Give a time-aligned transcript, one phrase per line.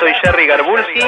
[0.00, 1.00] soy Jerry Garbulski.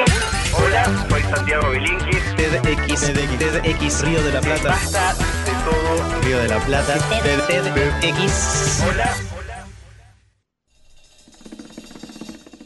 [0.53, 2.35] Hola, soy Santiago Bilinkis.
[2.35, 4.69] TEDx, TEDx Río de la Plata.
[4.69, 5.13] Basta
[5.45, 6.21] de todo.
[6.21, 6.97] Río de la Plata.
[7.21, 8.83] TEDx.
[8.87, 9.15] Hola.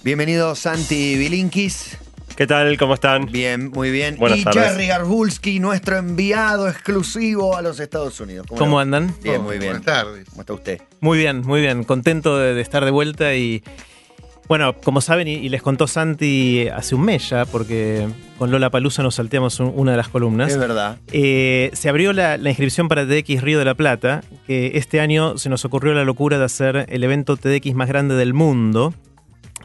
[0.04, 1.97] Bienvenido Santi Bilinkis.
[2.35, 2.78] ¿Qué tal?
[2.78, 3.28] ¿Cómo están?
[3.28, 4.17] Bien, muy bien.
[4.17, 4.71] Buenas y tardes.
[4.71, 8.47] Jerry Garbulski, nuestro enviado exclusivo a los Estados Unidos.
[8.58, 9.15] ¿Cómo andan?
[9.21, 9.74] Bien, muy bien.
[9.74, 10.29] Buenas tardes.
[10.29, 10.81] ¿Cómo está usted?
[10.99, 11.83] Muy bien, muy bien.
[11.83, 13.63] Contento de, de estar de vuelta y.
[14.47, 18.70] Bueno, como saben, y, y les contó Santi hace un mes ya, porque con Lola
[18.70, 20.52] Palusa nos salteamos un- una de las columnas.
[20.52, 20.98] Es verdad.
[21.13, 25.38] Eh, se abrió la, la inscripción para TDX Río de la Plata, que este año
[25.38, 28.94] se nos ocurrió la locura de hacer el evento TDX más grande del mundo.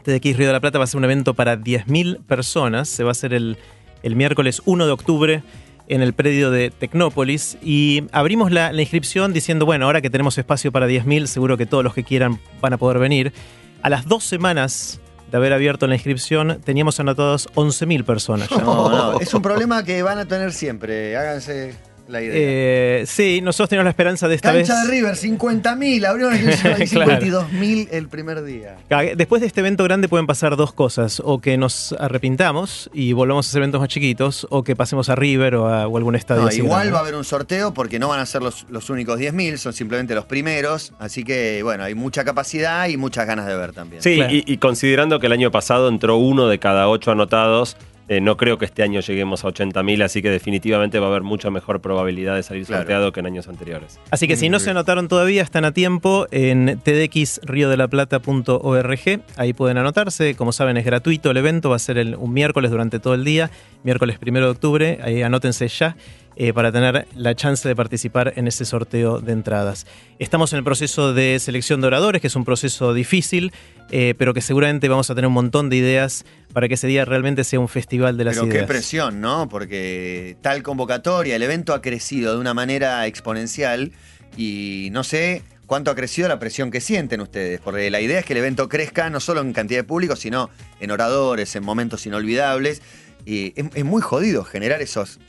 [0.03, 2.87] TDX Río de la Plata va a ser un evento para 10.000 personas.
[2.87, 3.57] Se va a hacer el,
[4.01, 5.43] el miércoles 1 de octubre
[5.89, 7.57] en el predio de Tecnópolis.
[7.61, 11.65] Y abrimos la, la inscripción diciendo, bueno, ahora que tenemos espacio para 10.000, seguro que
[11.65, 13.33] todos los que quieran van a poder venir.
[13.81, 14.99] A las dos semanas
[15.31, 18.49] de haber abierto la inscripción, teníamos anotados 11.000 personas.
[18.49, 18.57] ya.
[18.63, 21.15] No, no, es un problema que van a tener siempre.
[21.15, 21.75] Háganse
[22.09, 22.33] la idea.
[22.35, 24.83] Eh, sí, nosotros teníamos la esperanza de esta Cancha vez.
[24.87, 26.05] de River, 50.000.
[26.05, 26.37] Abrieron
[26.89, 27.21] Claro.
[27.21, 28.77] 52.000 el primer día.
[29.15, 33.47] Después de este evento grande pueden pasar dos cosas, o que nos arrepintamos y volvamos
[33.47, 36.41] a hacer eventos más chiquitos, o que pasemos a River o a o algún estadio.
[36.43, 36.91] No, así igual grande.
[36.93, 39.73] va a haber un sorteo porque no van a ser los, los únicos 10.000, son
[39.73, 40.93] simplemente los primeros.
[40.99, 44.01] Así que, bueno, hay mucha capacidad y muchas ganas de ver también.
[44.01, 44.33] Sí, Claro.
[44.33, 47.77] y, y considerando que el año pasado entró uno de cada ocho anotados,
[48.09, 51.21] eh, no creo que este año lleguemos a 80.000, así que definitivamente va a haber
[51.23, 52.81] mucha mejor probabilidad de salir Claro.
[52.81, 53.97] sorteado que en años anteriores.
[54.11, 59.21] Así que si no se anotaron todavía, están a tiempo en tdxriodelaplata.org.
[59.37, 60.35] Ahí pueden anotarse.
[60.35, 61.69] Como saben, es gratuito el evento.
[61.69, 63.51] Va a ser el- un miércoles durante todo el día,
[63.83, 64.99] miércoles primero de octubre.
[65.03, 65.95] Ahí anótense ya
[66.41, 69.85] eh, para tener la chance de participar en ese sorteo de entradas.
[70.19, 73.51] Estamos en el proceso de selección de oradores, que es un proceso difícil,
[73.91, 76.23] eh, pero que seguramente vamos a tener un montón de ideas
[76.53, 78.67] para que ese día realmente sea un festival de las Pero qué ideas.
[78.67, 79.49] presión, ¿no?
[79.49, 83.91] Porque tal convocatoria, el evento ha crecido de una manera exponencial
[84.37, 88.25] y no sé cuánto ha crecido la presión que sienten ustedes, porque la idea es
[88.25, 90.49] que el evento crezca no solo en cantidad de público, sino
[90.79, 92.81] en oradores, en momentos inolvidables.
[93.25, 95.19] Y es, es muy jodido generar esos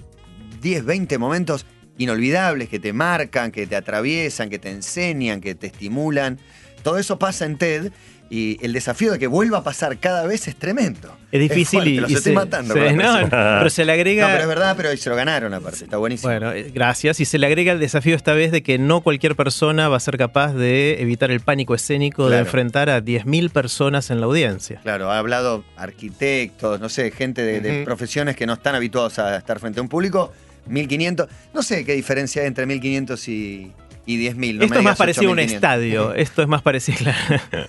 [0.60, 1.66] 10, 20 momentos
[1.98, 6.38] inolvidables que te marcan, que te atraviesan, que te enseñan, que te estimulan.
[6.82, 7.93] Todo eso pasa en TED
[8.31, 11.15] y el desafío de que vuelva a pasar cada vez es tremendo.
[11.32, 12.75] Es difícil fuerte, y, los y estoy se- matando.
[12.75, 14.22] se- no, pero se le agrega.
[14.22, 16.31] No, pero es verdad, pero se lo ganaron aparte, está buenísimo.
[16.31, 17.19] Bueno, eh, gracias.
[17.21, 20.00] Y se le agrega el desafío esta vez de que no cualquier persona va a
[20.00, 24.81] ser capaz de evitar el pánico escénico de enfrentar a 10.000 personas en la audiencia.
[24.82, 29.37] Claro, ha hablado arquitectos, no sé, gente de, de profesiones que no están habituados a
[29.37, 30.32] estar frente a un público.
[30.66, 33.72] 1500, no sé qué diferencia hay entre 1500 y,
[34.06, 34.54] y 10.000.
[34.56, 35.54] no Esto me es más parecido a un 8500.
[35.54, 36.15] estadio.
[36.15, 36.98] Esto es más parecido.
[36.98, 37.41] claro.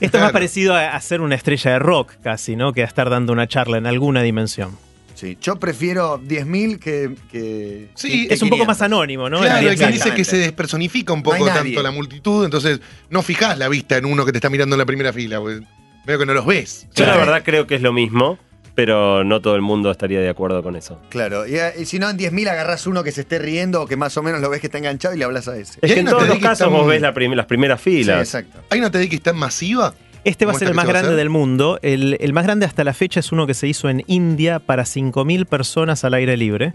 [0.00, 2.72] Esto es más parecido a, a ser una estrella de rock casi, ¿no?
[2.72, 4.76] Que a estar dando una charla en alguna dimensión.
[5.14, 7.88] Sí, yo prefiero 10.000 que, que.
[7.96, 8.66] Sí, que Es un poco 500.
[8.68, 9.40] más anónimo, ¿no?
[9.40, 13.22] Claro, El hay quien dice que se despersonifica un poco tanto la multitud, entonces no
[13.22, 15.62] fijás la vista en uno que te está mirando en la primera fila, porque
[16.06, 16.86] veo que no los ves.
[16.94, 18.38] Yo la verdad creo que es lo mismo,
[18.78, 21.00] pero no todo el mundo estaría de acuerdo con eso.
[21.08, 23.86] Claro, y, eh, y si no en 10.000 agarrás uno que se esté riendo o
[23.88, 25.80] que más o menos lo ves que está enganchado y le hablas a ese.
[25.82, 28.20] Es que en una todos los casos vos ves la prim- las primeras Sí, filas.
[28.20, 28.60] exacto.
[28.70, 29.94] Hay una TDX tan masiva.
[30.22, 31.80] Este va a ¿Cómo ser el más grande del mundo.
[31.82, 34.84] El, el más grande hasta la fecha es uno que se hizo en India para
[34.84, 36.72] 5.000 personas al aire libre.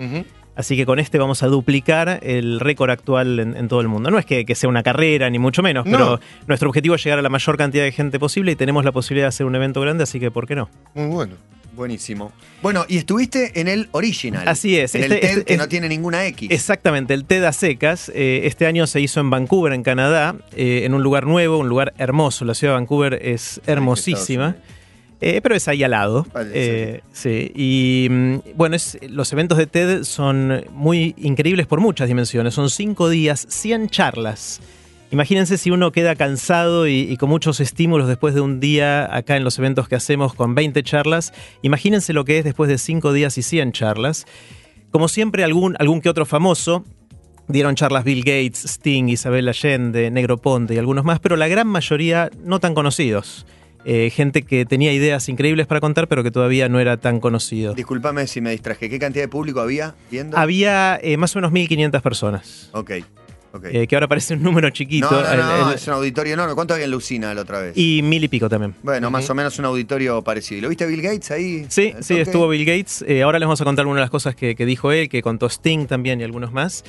[0.57, 4.11] Así que con este vamos a duplicar el récord actual en, en todo el mundo.
[4.11, 5.97] No es que, que sea una carrera, ni mucho menos, No.
[5.97, 8.91] pero nuestro objetivo es llegar a la mayor cantidad de gente posible y tenemos la
[8.91, 10.69] posibilidad de hacer un evento grande, así que ¿por qué no?
[10.95, 11.35] Muy bueno.
[11.75, 12.31] Buenísimo.
[12.61, 14.47] Bueno, y estuviste en el original.
[14.47, 16.50] Así es, En este- el TED este- que es- no tiene ninguna X.
[16.51, 18.11] Exactamente, el TED a secas.
[18.13, 21.69] eh, este año se hizo en Vancouver, en Canadá, eh, en un lugar nuevo, un
[21.69, 22.45] lugar hermoso.
[22.45, 24.56] La ciudad de Vancouver es hermosísima.
[25.25, 26.28] Eh, pero es ahí al lado.
[26.33, 27.50] Vale, Eh, sí.
[27.56, 32.53] Y mm, bueno, es, los eventos de TED son muy increíbles por muchas dimensiones.
[32.53, 34.59] Son cinco días, 100 charlas.
[35.13, 39.38] Imagínense si uno queda cansado y, y con muchos estímulos después de un día acá
[39.38, 41.33] en los eventos que hacemos con 20 charlas.
[41.62, 44.25] Imagínense lo que es después de cinco días y 100 charlas.
[44.89, 46.83] Como siempre, algún, algún que otro famoso.
[47.48, 51.68] Dieron charlas Bill Gates, Sting, Isabel Allende, Negro Ponte y algunos más, pero la gran
[51.68, 53.45] mayoría no tan conocidos.
[53.86, 57.75] Eh, gente que tenía ideas increíbles para contar, pero que todavía no era tan conocido.
[57.75, 58.89] Disculpame si me distraje.
[58.89, 60.36] ¿Qué cantidad de público había viendo?
[60.38, 62.94] Había eh, más o menos 1.500 personas, Ok,
[63.63, 65.09] eh, que ahora parece un número chiquito.
[65.11, 66.55] no, no, no, El- el- es un auditorio enorme.
[66.55, 67.77] ¿Cuánto había en Lucina la otra vez?
[67.77, 68.75] y mil y pico también.
[68.83, 70.57] bueno, más o menos un auditorio parecido.
[70.59, 71.65] ¿Y ¿Lo viste a Bill Gates ahí?
[71.69, 73.03] Sí, ¿Al sí, estuvo Bill Gates.
[73.07, 75.21] Eh, ahora les vamos a contar una de las cosas que, que dijo él, que
[75.21, 76.83] contó Sting también y algunos más.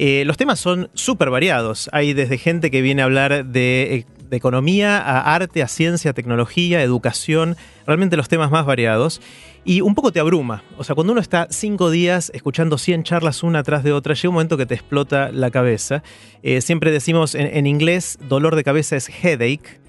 [0.00, 1.88] Eh, los temas son súper variados.
[1.92, 6.14] Hay desde gente que viene a hablar de, de economía, a arte, a ciencia, a
[6.14, 9.20] tecnología, a educación, realmente los temas más variados.
[9.64, 10.62] Y un poco te abruma.
[10.78, 14.28] O sea, cuando uno está cinco días escuchando 100 charlas una tras de otra, llega
[14.30, 16.02] un momento que te explota la cabeza.
[16.42, 19.80] Eh, siempre decimos en, en inglés, dolor de cabeza es headache.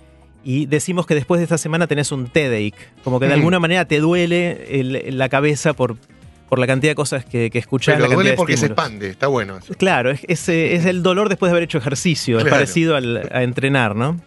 [0.44, 2.74] Y decimos que después de esta semana tenés un headache.
[3.04, 3.40] Como que de Mm.
[3.40, 5.98] alguna manera te duele el- la cabeza por,
[6.50, 7.96] por la cantidad de cosas que, que escuchás.
[7.96, 9.58] Pero la duele porque se expande, está bueno.
[9.58, 9.74] eso.
[9.76, 13.30] Claro, es, es, eh, es el dolor después de haber hecho ejercicio, es parecido al-
[13.32, 14.20] a entrenar, ¿no?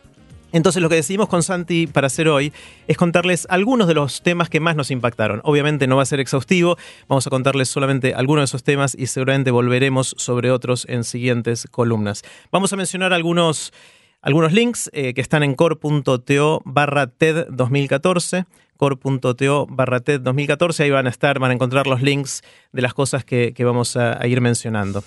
[0.53, 2.53] Entonces lo que decidimos con Santi para hacer hoy
[2.87, 5.41] es contarles algunos de los temas que más nos impactaron.
[5.45, 6.77] Obviamente no va a ser exhaustivo,
[7.09, 11.67] vamos a contarles solamente algunos de esos temas y seguramente volveremos sobre otros en siguientes
[11.71, 12.23] columnas.
[12.51, 13.73] Vamos a mencionar algunos,
[14.21, 18.45] algunos links eh, que están en core.to barra TED 2014
[18.77, 22.95] core.to barra TED 2014, ahí van a estar, van a encontrar los links de las
[22.95, 25.05] cosas que, vamos a, a ir mencionando.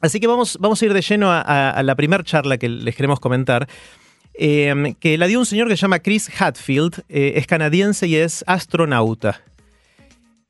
[0.00, 3.20] Así que vamos, vamos a ir de lleno a la primera charla que les queremos
[3.20, 3.68] comentar,
[4.34, 8.16] eh, que la dio un señor que se llama Chris Hadfield, eh, es canadiense y
[8.16, 9.42] es astronauta.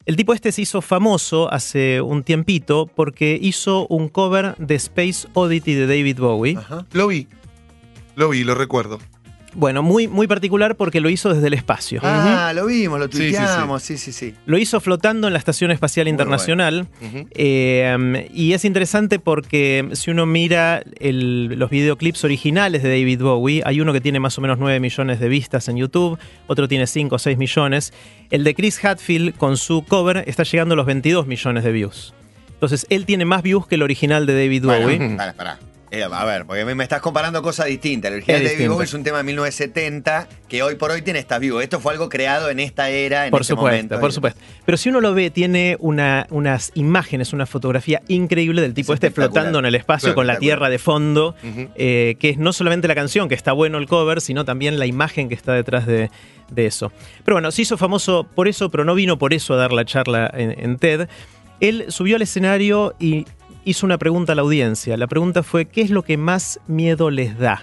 [0.07, 5.27] El tipo este se hizo famoso hace un tiempito porque hizo un cover de Space
[5.33, 6.59] Oddity de David Bowie.
[6.93, 7.27] Lo vi.
[8.15, 8.99] Lo vi, lo recuerdo.
[9.55, 12.01] Bueno, muy, muy particular porque lo hizo desde el espacio.
[12.03, 13.29] Ah, lo vimos, lo Sí, sí, sí.
[13.37, 14.35] tuiteamos, sí, sí, sí.
[14.47, 16.87] Lo hizo flotando en la Estación Espacial Internacional.
[17.31, 23.63] Eh, y es interesante porque si uno mira el- los videoclips originales de David Bowie,
[23.65, 26.87] hay uno que tiene más o menos 9 millones de vistas en YouTube, otro tiene
[26.87, 27.93] 5 o 6 millones.
[28.31, 32.15] El de Chris Hadfield con su cover está llegando a los 22 millones de views.
[32.55, 34.97] Entonces, él tiene más views que el original de David Bowie.
[34.99, 35.59] Bueno, pará.
[35.61, 38.11] Eh, a ver, porque me me estás comparando cosas distintas.
[38.11, 38.69] El original de.
[38.69, 41.63] Bowie es un tema de 1970 que hoy por hoy tiene estas views.
[41.63, 44.01] Esto fue algo creado en esta era, en Por este supuesto, momento.
[44.01, 44.41] por supuesto.
[44.65, 48.97] Pero si uno lo ve, tiene una- unas imágenes, una fotografía increíble del tipo Es
[48.99, 51.35] este flotando en el espacio con la tierra de fondo,
[51.75, 54.87] eh, que es no solamente la canción, que está bueno el cover, sino también la
[54.87, 56.11] imagen que está detrás de,
[56.51, 56.93] de eso.
[57.25, 59.85] Pero bueno, se hizo famoso por eso, pero no vino por eso a dar la
[59.85, 61.09] charla en, en TED.
[61.61, 63.27] Él subió al escenario y
[63.65, 64.97] hizo una pregunta a la audiencia.
[64.97, 67.63] La pregunta fue, ¿qué es lo que más miedo les da?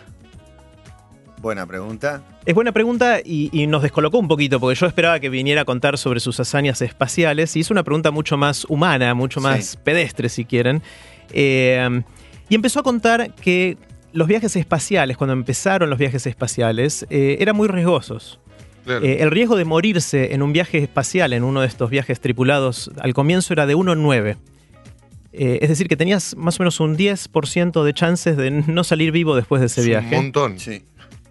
[1.42, 2.22] Buena pregunta.
[2.46, 5.66] Es buena pregunta y, y nos descolocó un poquito, porque yo esperaba que viniera a
[5.66, 9.78] contar sobre sus hazañas espaciales, y es una pregunta mucho más humana, mucho más Sí.
[9.84, 10.82] pedestre, si quieren.
[11.32, 12.02] Eh,
[12.50, 13.78] y empezó a contar que
[14.14, 18.40] los viajes espaciales, cuando empezaron los viajes espaciales, eh, eran muy riesgosos.
[18.84, 19.06] Claro.
[19.06, 22.92] Eh, el riesgo de morirse en un viaje espacial, en uno de estos viajes tripulados,
[23.00, 24.38] al comienzo era de 1 en 9.
[25.34, 29.12] Eh, es decir, que tenías más o menos un 10% de chances de no salir
[29.12, 30.16] vivo después de ese Es viaje.
[30.18, 30.60] Un montón.
[30.60, 30.84] Sí.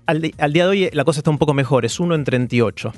[0.07, 2.25] Al, al día de hoy eh, la cosa está un poco mejor, es 1 en
[2.25, 2.93] 38.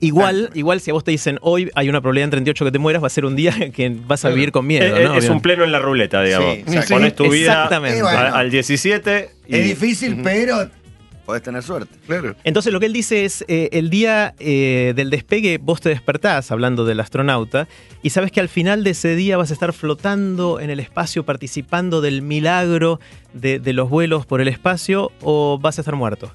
[0.00, 2.78] Igual, igual si a vos te dicen hoy hay una probabilidad en 38 que te
[2.78, 4.96] mueras, va a ser un día que vas a vivir con miedo.
[4.96, 5.14] ¿no?
[5.14, 6.58] es un pleno en la ruleta, digamos.
[6.66, 6.78] Sí.
[6.88, 7.98] Pones tu vida Exactamente.
[7.98, 10.68] Y bueno, a- al 17 y Es difícil, pero
[11.28, 11.94] podés tener suerte.
[12.06, 12.34] Claro.
[12.42, 16.50] Entonces lo que él dice es, eh, el día eh, del despegue vos te despertás,
[16.50, 17.68] hablando del astronauta,
[18.02, 21.26] y sabes que al final de ese día vas a estar flotando en el espacio,
[21.26, 22.98] participando del milagro
[23.34, 26.32] de, de los vuelos por el espacio, o vas a estar muerto.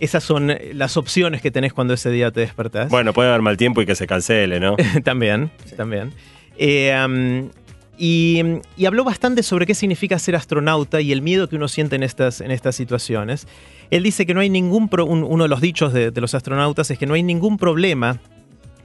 [0.00, 2.90] Esas son eh, las opciones que tenés cuando ese día te despertás.
[2.90, 4.76] Bueno, puede haber mal tiempo y que se cancele, ¿no?
[5.02, 6.12] también, también.
[6.58, 7.48] Eh, um,
[7.96, 8.42] y,
[8.76, 12.02] y habló bastante sobre qué significa ser astronauta y el miedo que uno siente en
[12.02, 13.46] estas, en estas situaciones.
[13.90, 16.34] Él dice que no hay ningún, pro- un- uno de los dichos de, de los
[16.34, 18.18] astronautas es que no hay ningún problema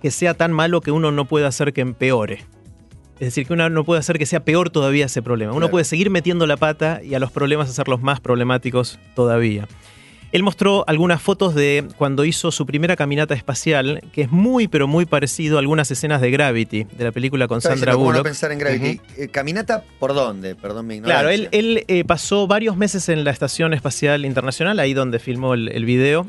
[0.02, 2.40] que sea tan malo que uno no pueda hacer que empeore.
[3.16, 5.52] Es decir, que uno no puede hacer que sea peor todavía ese problema.
[5.52, 5.72] Uno Claro.
[5.72, 9.68] puede seguir metiendo la pata y a los problemas hacerlos más problemáticos todavía.
[10.32, 14.88] Él mostró algunas fotos de cuando hizo su primera caminata espacial, que es muy, pero
[14.88, 18.12] muy parecido a algunas escenas de Gravity, de la película con Estaba Sandra ¿cómo no
[18.12, 18.24] Bullock.
[18.24, 19.02] pensar en Gravity?
[19.18, 20.56] Eh, ¿Caminata por dónde?
[20.56, 21.20] Perdón mi ignorancia.
[21.22, 25.54] Claro, él, él, eh, pasó varios meses en la Estación Espacial Internacional, ahí donde filmó
[25.54, 26.26] el, el video,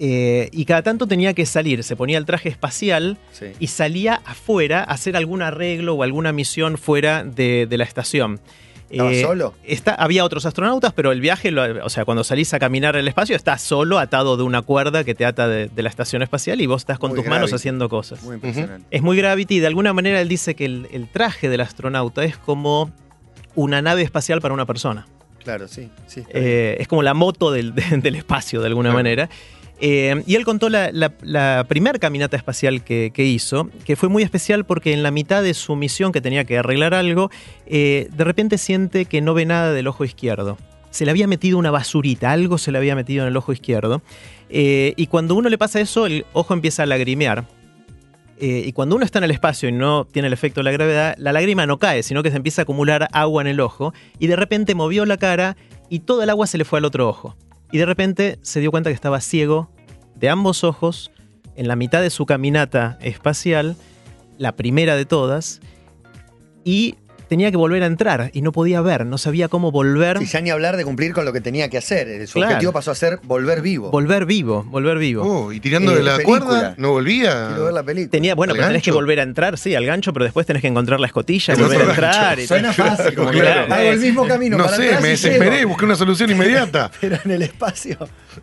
[0.00, 3.46] eh, y cada tanto tenía que salir, se ponía el traje espacial Sí.
[3.58, 8.40] y salía afuera a hacer algún arreglo o alguna misión fuera de, de la estación.
[8.90, 9.54] ¿Estaba Eh, solo?
[9.64, 13.00] Está, había otros astronautas, pero el viaje, lo- o sea, cuando salís a caminar en
[13.00, 16.22] el espacio, estás solo atado de una cuerda que te ata de, de la estación
[16.22, 18.22] espacial y vos estás con Muy tus manos haciendo cosas.
[18.22, 18.86] Muy impresionante.
[18.90, 22.24] Es muy Gravity y de alguna manera él dice que el, el traje del astronauta
[22.24, 22.90] es como
[23.54, 25.06] una nave espacial para una persona.
[25.44, 25.90] Claro, sí.
[26.06, 26.22] sí.
[26.30, 28.98] Eh, es como la moto del, de- del espacio, de alguna Claro.
[28.98, 29.28] manera.
[29.80, 34.92] Eh, y él contó la, primera caminata espacial que, hizo, que fue muy especial porque
[34.92, 37.30] en la mitad de su misión, que tenía que arreglar algo,
[37.66, 40.58] eh, de repente siente que no ve nada del ojo izquierdo.
[40.90, 44.02] Se le había metido una basurita, algo se le había metido en el ojo izquierdo.
[44.48, 47.44] Eh, y cuando uno le pasa eso, el ojo empieza a lagrimear.
[48.40, 51.16] Y cuando uno está en el espacio y no tiene el efecto de la gravedad,
[51.18, 53.92] la lágrima no cae, sino que se empieza a acumular agua en el ojo.
[54.20, 55.56] Y de repente movió la cara
[55.88, 57.34] y toda el agua se le fue al otro ojo.
[57.70, 59.70] Y de repente se dio cuenta que estaba ciego
[60.14, 61.10] de ambos ojos,
[61.54, 63.76] en la mitad de su caminata espacial,
[64.36, 65.60] la primera de todas,
[66.64, 66.96] y
[67.28, 70.18] tenía que volver a entrar y no podía ver, no sabía cómo volver.
[70.20, 72.08] Y ya ni hablar de cumplir con lo que tenía que hacer.
[72.08, 72.48] Eh, Su Claro.
[72.52, 73.90] objetivo pasó a ser volver vivo.
[73.90, 75.22] Volver vivo, volver vivo.
[75.24, 76.40] Oh, y tirando Eh, de la película.
[76.40, 77.46] cuerda, no volvía.
[77.48, 78.10] Quiero ver la película.
[78.10, 78.98] Tenía, bueno, ¿Al pero tenés que gancho?
[78.98, 81.80] volver a entrar, sí, al gancho, pero después tenés que encontrar la escotilla y volver
[81.80, 82.14] a entrar.
[82.36, 82.42] gancho.
[82.42, 83.72] y Suena fácil, como Claro.
[83.74, 84.56] hago el mismo camino.
[84.56, 86.90] No para sé, atrás me desesperé, busqué una solución inmediata.
[87.00, 87.98] Pero en el espacio.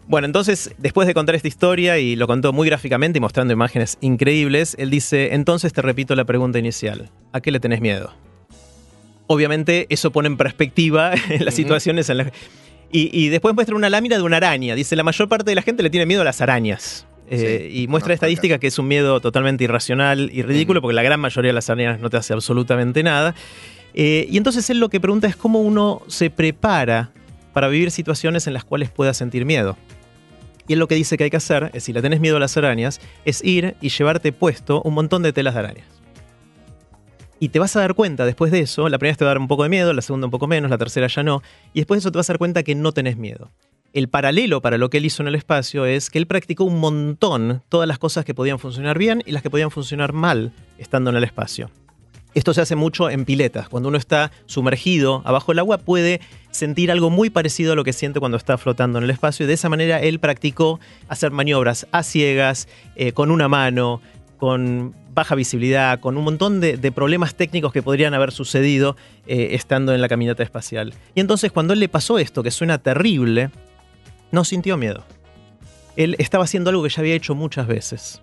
[0.07, 3.97] Bueno, entonces, después de contar esta historia, y lo contó muy gráficamente y mostrando imágenes
[4.01, 8.13] increíbles, él dice, entonces te repito la pregunta inicial, ¿a qué le tenés miedo?
[9.27, 12.31] Obviamente eso pone en perspectiva las situaciones en las...
[12.91, 14.75] Y, y después muestra una lámina de una araña.
[14.75, 17.07] Dice, la mayor parte de la gente le tiene miedo a las arañas.
[17.29, 20.93] Eh, Sí, y muestra no, estadística que es un miedo totalmente irracional y ridículo, porque
[20.93, 23.35] la gran mayoría de las arañas no te hace absolutamente nada.
[23.93, 27.11] Eh, y entonces él lo que pregunta es cómo uno se prepara
[27.53, 29.77] para vivir situaciones en las cuales pueda sentir miedo.
[30.67, 32.39] Y él lo que dice que hay que hacer, es si le tenés miedo a
[32.39, 35.85] las arañas, es ir y llevarte puesto un montón de telas de arañas.
[37.39, 39.33] Y te vas a dar cuenta después de eso, la primera vez te va a
[39.33, 41.41] dar un poco de miedo, la segunda un poco menos, la tercera ya no,
[41.73, 43.51] y después de eso te vas a dar cuenta que no tenés miedo.
[43.91, 46.79] El paralelo para lo que él hizo en el espacio es que él practicó un
[46.79, 51.09] montón todas las cosas que podían funcionar bien y las que podían funcionar mal estando
[51.09, 51.69] en el espacio.
[52.35, 53.69] Esto se hace mucho en piletas.
[53.69, 56.19] Cuando uno está sumergido abajo del agua puede
[56.51, 59.47] sentir algo muy parecido a lo que siente cuando está flotando en el espacio y
[59.47, 64.01] de esa manera él practicó hacer maniobras a ciegas, eh, con una mano,
[64.37, 68.95] con baja visibilidad, con un montón de, problemas técnicos que podrían haber sucedido
[69.27, 70.93] eh, estando en la caminata espacial.
[71.13, 73.49] Y entonces cuando él le pasó esto, que suena terrible,
[74.31, 75.03] no sintió miedo.
[75.95, 78.21] Él estaba haciendo algo que ya había hecho muchas veces.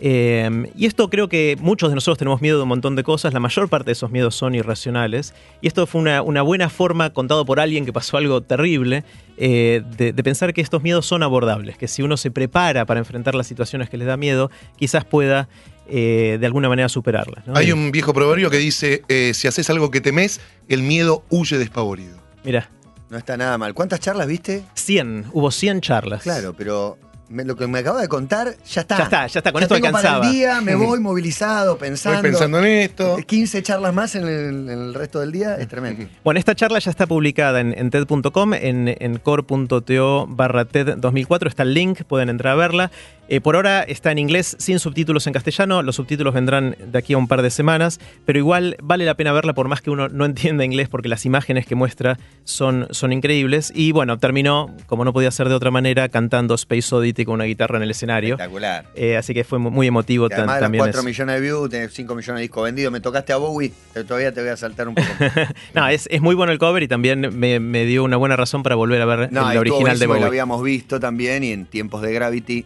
[0.00, 3.34] Eh, y esto creo que muchos de nosotros tenemos miedo de un montón de cosas,
[3.34, 7.10] la mayor parte de esos miedos son irracionales, y esto fue una, una buena forma,
[7.10, 9.04] contado por alguien que pasó algo terrible,
[9.36, 13.00] eh, de, de pensar que estos miedos son abordables, que si uno se prepara para
[13.00, 15.48] enfrentar las situaciones que les da miedo, quizás pueda
[15.92, 17.46] eh, de alguna manera superarlas.
[17.46, 17.56] ¿no?
[17.56, 21.58] Hay un viejo proverbio que dice, eh, si haces algo que temes, el miedo huye
[21.58, 22.16] despavorido.
[22.44, 22.70] Mira,
[23.10, 23.74] No está nada mal.
[23.74, 24.62] ¿Cuántas charlas viste?
[24.74, 26.22] 100, hubo 100 charlas.
[26.22, 26.96] Claro, pero
[27.30, 28.98] me- lo que me acaba de contar, ya está.
[28.98, 30.18] Ya está, ya está, con esto tengo alcanzaba.
[30.18, 32.16] Para el día me voy movilizado, pensando.
[32.18, 33.16] Estoy pensando en esto.
[33.26, 36.06] 15 charlas más en el, en el resto del día, es tremendo.
[36.24, 41.48] Bueno, esta charla ya está publicada en, en TED.com, en, en core.to barra TED 2004,
[41.48, 42.90] está el link, pueden entrar a verla.
[43.32, 47.12] Eh, por ahora está en inglés sin subtítulos en castellano, los subtítulos vendrán de aquí
[47.12, 50.08] a un par de semanas, pero igual vale la pena verla por más que uno
[50.08, 53.72] no entienda inglés porque las imágenes que muestra son, son increíbles.
[53.72, 57.44] Y bueno, terminó, como no podía ser de otra manera, cantando Space Oddity con una
[57.44, 58.34] guitarra en el escenario.
[58.34, 58.86] Espectacular.
[58.96, 60.80] Eh, así que fue mu- muy emotivo Y además también.
[60.82, 61.06] 4 eso.
[61.08, 62.92] millones de views, tenés 5 millones de discos vendidos.
[62.92, 65.06] Me tocaste a Bowie, pero todavía te voy a saltar un poco.
[65.74, 68.64] No, es, es muy bueno el cover y también me, me dio una buena razón
[68.64, 70.20] para volver a ver No, el original de Bowie.
[70.20, 72.64] Lo habíamos visto también y en tiempos de Gravity,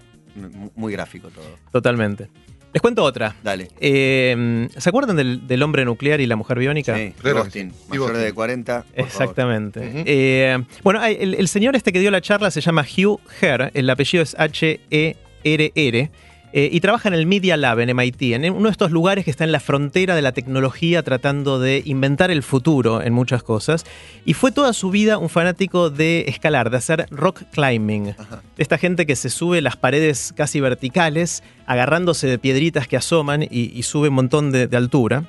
[0.77, 1.45] muy gráfico todo.
[1.73, 2.29] Totalmente.
[2.73, 3.37] Les cuento otra.
[3.45, 3.69] Dale.
[3.81, 6.97] Eh, ¿Se acuerdan del, del hombre nuclear y la mujer biónica?
[6.97, 8.83] Sí, Claro, Austin, mayor de 40.
[8.83, 9.07] por favor.
[9.07, 10.03] Exactamente.
[10.07, 13.89] Eh, bueno, el, el señor este que dio la charla se llama Hugh Herr, el
[13.89, 16.11] apellido es H-E-R-R,
[16.57, 19.31] eh, y trabaja en el Media Lab en MIT, en uno de estos lugares que
[19.33, 23.85] está en la frontera de la tecnología tratando de inventar el futuro en muchas cosas.
[24.25, 28.15] Y fue toda su vida un fanático de escalar, de hacer rock climbing.
[28.57, 33.73] Esta gente que se sube las paredes casi verticales, agarrándose de piedritas que asoman y,
[33.77, 35.25] y sube un montón de, de altura.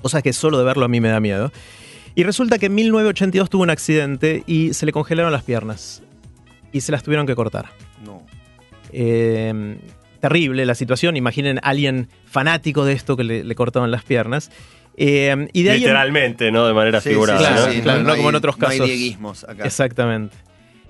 [0.00, 1.52] Cosa que solo de verlo a mí me da miedo.
[2.14, 6.02] Y resulta que en 1982 tuvo un accidente y se le congelaron las piernas.
[6.72, 7.66] Y se las tuvieron que cortar.
[8.02, 8.22] No.
[8.92, 9.76] Eh,
[10.28, 11.16] terrible la situación.
[11.18, 14.50] Imaginen a alguien fanático de esto que le, le cortaban las piernas.
[14.96, 16.66] Eh, y de ahí en- Literalmente, ¿no?
[16.66, 17.40] De manera Sí, figurada.
[17.40, 17.72] sí, ¿no?
[17.72, 18.86] sí, claro, no como en otros No hay casos.
[18.86, 19.64] dieguismos acá.
[19.66, 20.34] Exactamente.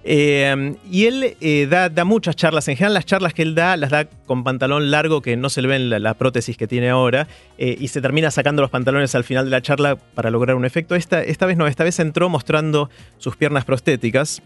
[0.06, 2.68] Eh, y él eh, da, da muchas charlas.
[2.68, 5.62] En general, las charlas que él da las da con pantalón largo que no se
[5.62, 7.26] le ven la, la prótesis que tiene ahora.
[7.58, 10.64] eh, y se termina sacando los pantalones al final de la charla para lograr un
[10.66, 10.94] efecto.
[10.94, 14.42] Esta, esta vez no, esta vez entró mostrando sus piernas prostéticas,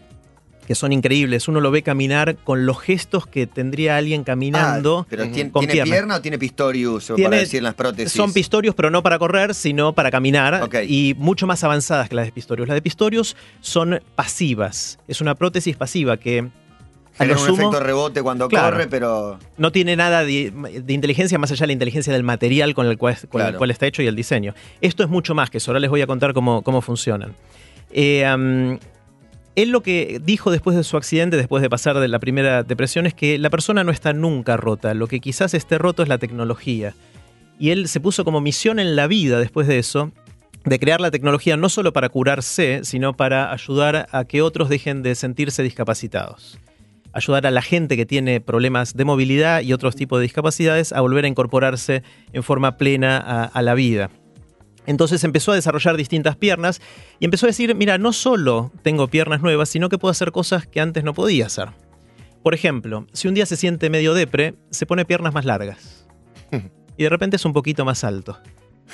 [0.69, 1.47] que son increíbles.
[1.47, 4.99] Uno lo ve caminar con los gestos que tendría alguien caminando.
[4.99, 5.23] Ah, pero.
[5.27, 5.91] ¿tiene, con ¿tiene pierna.
[5.91, 7.09] pierna o tiene Pistorius?
[7.09, 8.11] o Tiene- para decir en las prótesis.
[8.13, 10.69] Son Pistorius, pero no para correr, sino para caminar.
[10.87, 12.67] Y mucho más avanzadas que las de Pistorius.
[12.67, 14.99] Las de Pistorius son pasivas.
[15.07, 16.41] Es una prótesis pasiva que
[17.19, 18.77] lo un sumo efecto rebote cuando Claro.
[18.77, 19.39] corre, pero.
[19.57, 20.53] no tiene nada de,
[20.85, 23.57] de inteligencia más allá de la inteligencia del material con el cual, con el Claro.
[23.57, 24.53] cual está hecho y el diseño.
[24.81, 25.71] Esto es mucho más que eso.
[25.71, 27.33] Ahora les voy a contar cómo, cómo funcionan.
[27.91, 28.77] Eh,
[29.55, 33.05] él lo que dijo después de su accidente, después de pasar de la primera depresión,
[33.05, 34.93] es que la persona no está nunca rota.
[34.93, 36.93] Lo que quizás esté roto es la tecnología.
[37.59, 40.11] Y él se puso como misión en la vida después de eso
[40.65, 45.03] de crear la tecnología no solo para curarse, sino para ayudar a que otros dejen
[45.03, 46.59] de sentirse discapacitados.
[47.11, 51.01] ayudar a la gente que tiene problemas de movilidad y otros tipos de discapacidades a
[51.01, 52.03] volver a incorporarse
[52.33, 54.11] en forma plena a, a la vida.
[54.89, 56.81] Entonces empezó a desarrollar distintas piernas
[57.19, 60.65] y empezó a decir, mira, no solo tengo piernas nuevas, sino que puedo hacer cosas
[60.65, 61.69] que antes no podía hacer.
[62.41, 66.07] Por ejemplo, si un día se siente medio depre, se pone piernas más largas.
[66.97, 68.37] Y de repente es un poquito más alto.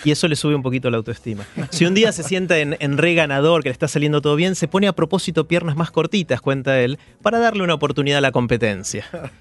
[0.03, 1.43] Y eso le sube un poquito la autoestima.
[1.71, 4.53] Si un día se sienta en, en re ganador, que le está saliendo todo bien,
[4.53, 8.31] se pone a propósito piernas más cortitas, cuenta él, para darle una oportunidad a la
[8.31, 9.05] competencia.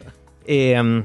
[0.47, 1.03] Eh,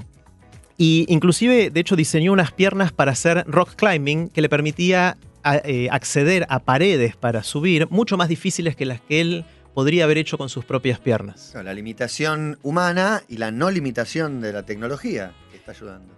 [0.77, 5.57] y inclusive, de hecho, diseñó unas piernas para hacer rock climbing que le permitía a-
[5.57, 10.17] eh, acceder a paredes para subir mucho más difíciles que las que él podría haber
[10.17, 11.53] hecho con sus propias piernas.
[11.63, 16.13] La limitación humana y la no limitación de la tecnología que está ayudando.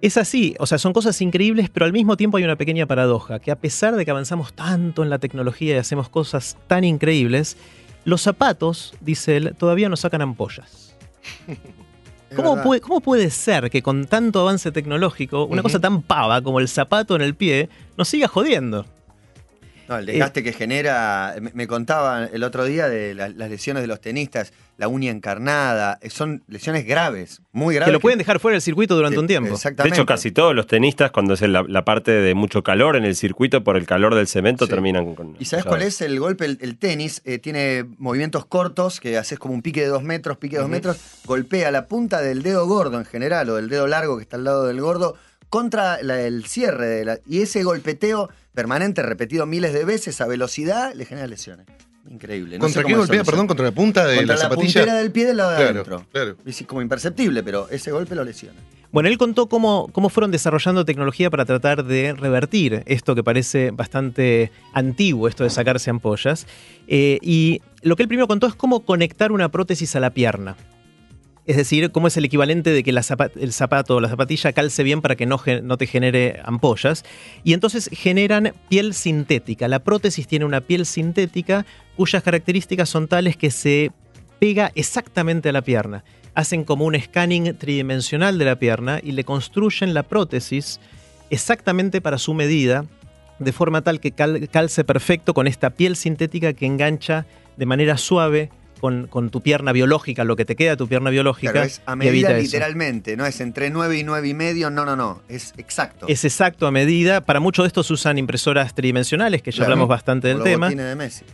[0.00, 3.38] Es así, o sea, son cosas increíbles, pero al mismo tiempo hay una pequeña paradoja,
[3.38, 7.56] que a pesar de que avanzamos tanto en la tecnología y hacemos cosas tan increíbles,
[8.04, 10.94] los zapatos, dice él, todavía nos sacan ampollas.
[12.34, 16.60] ¿Cómo puede, ¿Cómo puede ser que con tanto avance tecnológico, una cosa tan pava como
[16.60, 18.86] el zapato en el pie, nos siga jodiendo?
[19.88, 23.82] No, el desgaste que genera, me, me contaba el otro día de la- las lesiones
[23.82, 27.88] de los tenistas, la uña encarnada, eh, son lesiones graves, muy graves.
[27.88, 29.56] Que lo pueden dejar fuera del circuito durante que- un tiempo.
[29.56, 33.04] De hecho, casi todos los tenistas, cuando es la, la parte de mucho calor en
[33.04, 34.70] el circuito, por el calor del cemento, Sí.
[34.70, 35.36] terminan con.
[35.38, 36.44] ¿Y sabes cuál es el golpe?
[36.46, 40.38] El, el tenis eh, tiene movimientos cortos que haces como un pique de dos metros,
[40.38, 43.86] pique de dos metros, golpea la punta del dedo gordo en general o del dedo
[43.86, 45.16] largo que está al lado del gordo
[45.48, 46.86] contra la- el cierre.
[46.86, 51.66] De la- y ese golpeteo permanente, repetido miles de veces a velocidad, le genera lesiones.
[52.10, 52.58] Increíble.
[52.58, 53.24] No sé ¿Contra qué golpea?
[53.24, 54.80] Perdón, contra la punta de Contra la la, zapatilla.
[54.80, 56.06] puntera del pie del lado de Claro, adentro.
[56.12, 56.36] claro.
[56.44, 58.60] Es como imperceptible, pero ese golpe lo lesiona.
[58.92, 63.70] Bueno, él contó cómo, cómo fueron desarrollando tecnología para tratar de revertir esto que parece
[63.72, 66.46] bastante antiguo, esto de sacarse ampollas.
[66.86, 70.56] Eh, y lo que él primero contó es cómo conectar una prótesis a la pierna.
[71.46, 75.02] Es decir, cómo es el equivalente de que el zapato o la zapatilla calce bien
[75.02, 77.04] para que no, te genere ampollas.
[77.42, 79.68] Y entonces generan piel sintética.
[79.68, 83.92] La prótesis tiene una piel sintética cuyas características son tales que se
[84.38, 86.02] pega exactamente a la pierna.
[86.34, 90.80] Hacen como un scanning tridimensional de la pierna y le construyen la prótesis
[91.28, 92.86] exactamente para su medida,
[93.38, 97.26] de forma tal que cal- calce perfecto con esta piel sintética que engancha
[97.56, 98.50] de manera suave
[98.84, 101.52] con, con tu pierna biológica, lo que te queda de tu pierna biológica.
[101.52, 102.42] Claro, es a y medida eso.
[102.42, 106.04] literalmente, no es entre 9 y 9 y medio, no, no, no, es exacto.
[106.06, 107.22] Es exacto a medida.
[107.22, 109.72] Para mucho de estos usan impresoras tridimensionales, que ya Claro.
[109.72, 110.68] hablamos bastante del tema.
[110.68, 111.24] de Messi.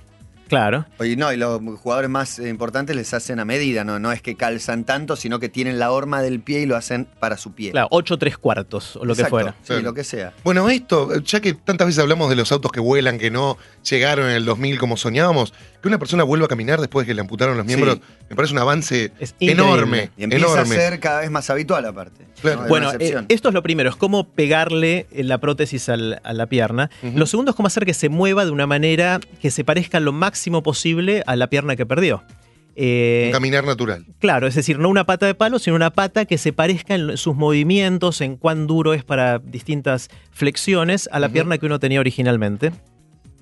[0.50, 0.84] Claro.
[1.02, 4.34] Y no, y los jugadores más importantes les hacen a medida, no, no es que
[4.34, 7.70] calzan tanto, sino que tienen la horma del pie y lo hacen para su pie.
[7.70, 9.54] Claro, 8 tres cuartos o lo que fuera.
[9.62, 10.32] Sí, lo que sea.
[10.44, 13.56] Bueno, esto, ya que tantas veces hablamos de los autos que vuelan, que no
[13.88, 17.14] llegaron en el 2000 como soñábamos, que una persona vuelva a caminar después de que
[17.14, 18.02] le amputaron los miembros, Sí.
[18.30, 20.10] me parece un avance Es enorme.
[20.18, 20.74] Y empieza enorme.
[20.74, 22.26] a ser cada vez más habitual aparte.
[22.42, 22.64] Claro.
[22.68, 26.90] Bueno, eh, esto es lo primero, es cómo pegarle la prótesis al- a la pierna.
[27.14, 30.12] Lo segundo es cómo hacer que se mueva de una manera que se parezca lo
[30.12, 32.22] máximo posible a la pierna que perdió.
[32.76, 34.06] Eh, Un caminar natural.
[34.20, 37.16] claro, es decir, no una pata de palo, sino una pata que se parezca en
[37.16, 42.00] sus movimientos, en cuán duro es para distintas flexiones a la pierna que uno tenía
[42.00, 42.72] originalmente.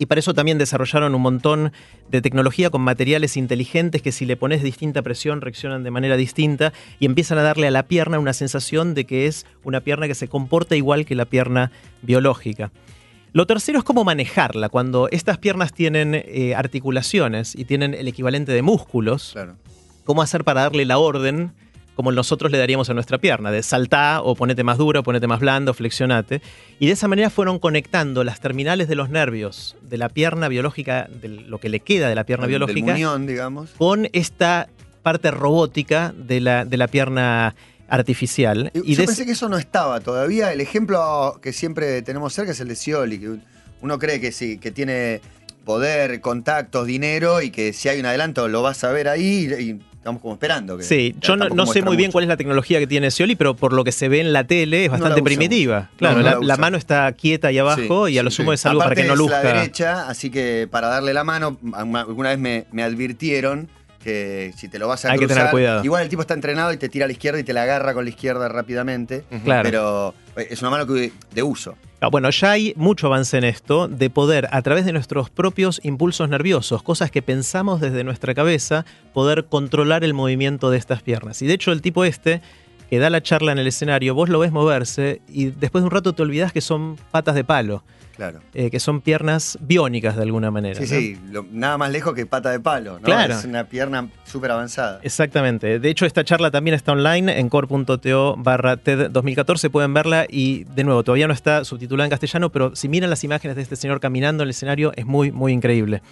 [0.00, 1.72] Y para eso también desarrollaron un montón
[2.08, 6.72] de tecnología con materiales inteligentes que si le pones distinta presión reaccionan de manera distinta
[7.00, 10.14] y empiezan a darle a la pierna una sensación de que es una pierna que
[10.14, 12.70] se comporta igual que la pierna biológica.
[13.32, 14.68] Lo tercero es cómo manejarla.
[14.68, 19.56] Cuando estas piernas tienen eh, articulaciones y tienen el equivalente de músculos, Claro.
[20.04, 21.52] cómo hacer para darle la orden
[21.94, 25.40] como nosotros le daríamos a nuestra pierna, de saltar o ponete más duro, ponete más
[25.40, 26.40] blando, flexionate.
[26.78, 31.08] Y de esa manera fueron conectando las terminales de los nervios de la pierna biológica,
[31.20, 33.70] de lo que le queda de la pierna Del- del biológica, muñón, digamos.
[33.76, 34.68] con esta
[35.02, 37.56] parte robótica de la, de la pierna
[37.88, 38.70] artificial.
[38.74, 40.52] Y Yo pensé que eso no estaba todavía.
[40.52, 43.36] El ejemplo que siempre tenemos cerca es el de Scioli, que
[43.80, 45.20] uno cree que sí, que tiene
[45.64, 49.78] poder, contactos, dinero y que si hay un adelanto lo vas a ver ahí y
[49.96, 50.78] estamos como esperando.
[50.78, 53.54] Que, Sí, yo no, sé muy bien cuál es la tecnología que tiene Scioli, pero
[53.54, 55.90] por lo que se ve en la tele es bastante primitiva.
[55.98, 56.56] Claro, No, la, la la usa.
[56.56, 58.54] mano está quieta ahí abajo Sí, y a lo sumo sí.
[58.54, 59.42] es algo para que no es luzca.
[59.42, 63.68] la derecha, así que para darle la mano, alguna alguna vez me, me advirtieron
[64.08, 65.84] que si te lo vas a Hay que cruzar, tener cuidado.
[65.84, 67.92] igual el tipo está entrenado y te tira a la izquierda y te la agarra
[67.94, 69.24] con la izquierda rápidamente.
[69.44, 69.62] Claro.
[69.62, 71.74] Pero eh, es una mano que- de uso.
[72.00, 75.80] Ah, Bueno, ya hay mucho avance en esto de poder, a través de nuestros propios
[75.82, 81.42] impulsos nerviosos, cosas que pensamos desde nuestra cabeza, poder controlar el movimiento de estas piernas.
[81.42, 82.40] Y de hecho, el tipo este
[82.88, 85.90] que da la charla en el escenario, vos lo ves moverse y después de un
[85.90, 87.82] rato te olvidás que son patas de palo,
[88.18, 88.40] Claro.
[88.52, 90.74] eh, que son piernas biónicas de alguna manera.
[90.74, 91.00] Sí, ¿no?
[91.00, 93.00] sí, lo- nada más lejos que pata de palo, ¿no?
[93.02, 93.32] Claro.
[93.34, 94.98] Es una pierna súper avanzada.
[95.04, 95.78] Exactamente.
[95.78, 99.70] De hecho, esta charla también está online en core.to barra TED 2014.
[99.70, 103.22] Pueden verla y, de nuevo, todavía no está subtitulada en castellano, pero si miran las
[103.22, 106.02] imágenes de este señor caminando en el escenario, es muy, muy increíble.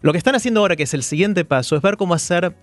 [0.00, 2.54] Lo que están haciendo ahora, que es el siguiente paso, es ver cómo hacer,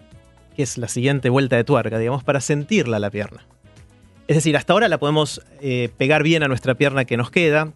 [0.55, 3.45] que es la siguiente vuelta de tuerca, digamos, para sentirla la pierna.
[4.27, 7.71] Es decir, hasta ahora la podemos eh, pegar bien a nuestra pierna que nos queda,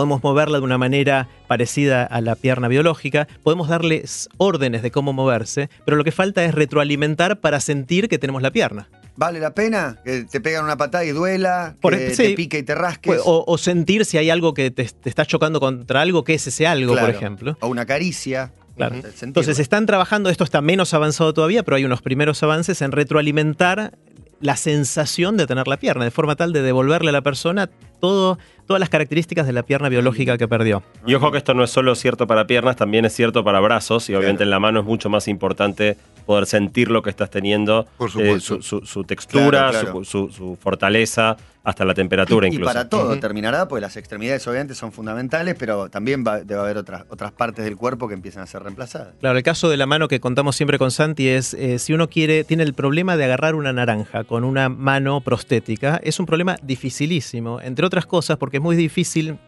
[0.00, 5.12] podemos moverla de una manera parecida a la pierna biológica, podemos darles órdenes de cómo
[5.12, 8.88] moverse, pero lo que falta es retroalimentar para sentir que tenemos la pierna.
[9.16, 9.98] ¿Vale la pena?
[10.02, 12.22] Que te pegan una patada y duela, Por- que sí.
[12.28, 13.20] te pique y te rasques.
[13.26, 16.46] O, o sentir si hay algo que te, te está chocando contra algo, que es
[16.46, 17.58] ese algo, por ejemplo.
[17.60, 18.52] O una caricia.
[18.76, 18.96] Claro.
[19.20, 23.98] Entonces están trabajando, esto está menos avanzado todavía, pero hay unos primeros avances en retroalimentar
[24.40, 27.68] la sensación de tener la pierna, de forma tal de devolverle a la persona
[28.00, 30.82] todo, todas las características de la pierna biológica que perdió.
[31.06, 34.08] Y ojo que esto no es solo cierto para piernas, también es cierto para brazos.
[34.10, 37.86] Y obviamente en la mano es mucho más importante poder sentir lo que estás teniendo,
[37.96, 38.62] Por eh, supuesto.
[38.62, 40.04] su, su- su textura, Claro, claro.
[40.04, 42.72] Su, su- su fortaleza, hasta la temperatura y, y incluso.
[42.72, 47.04] para todo terminará, pues las extremidades obviamente son fundamentales, pero también va- debe haber otras,
[47.10, 49.08] otras partes del cuerpo que empiezan a ser reemplazadas.
[49.20, 52.08] Claro, el caso de la mano que contamos siempre con Santi es eh, si uno
[52.08, 56.56] quiere, tiene el problema de agarrar una naranja con una mano prostética, es un problema
[56.62, 59.38] dificilísimo, entre otras cosas porque es muy difícil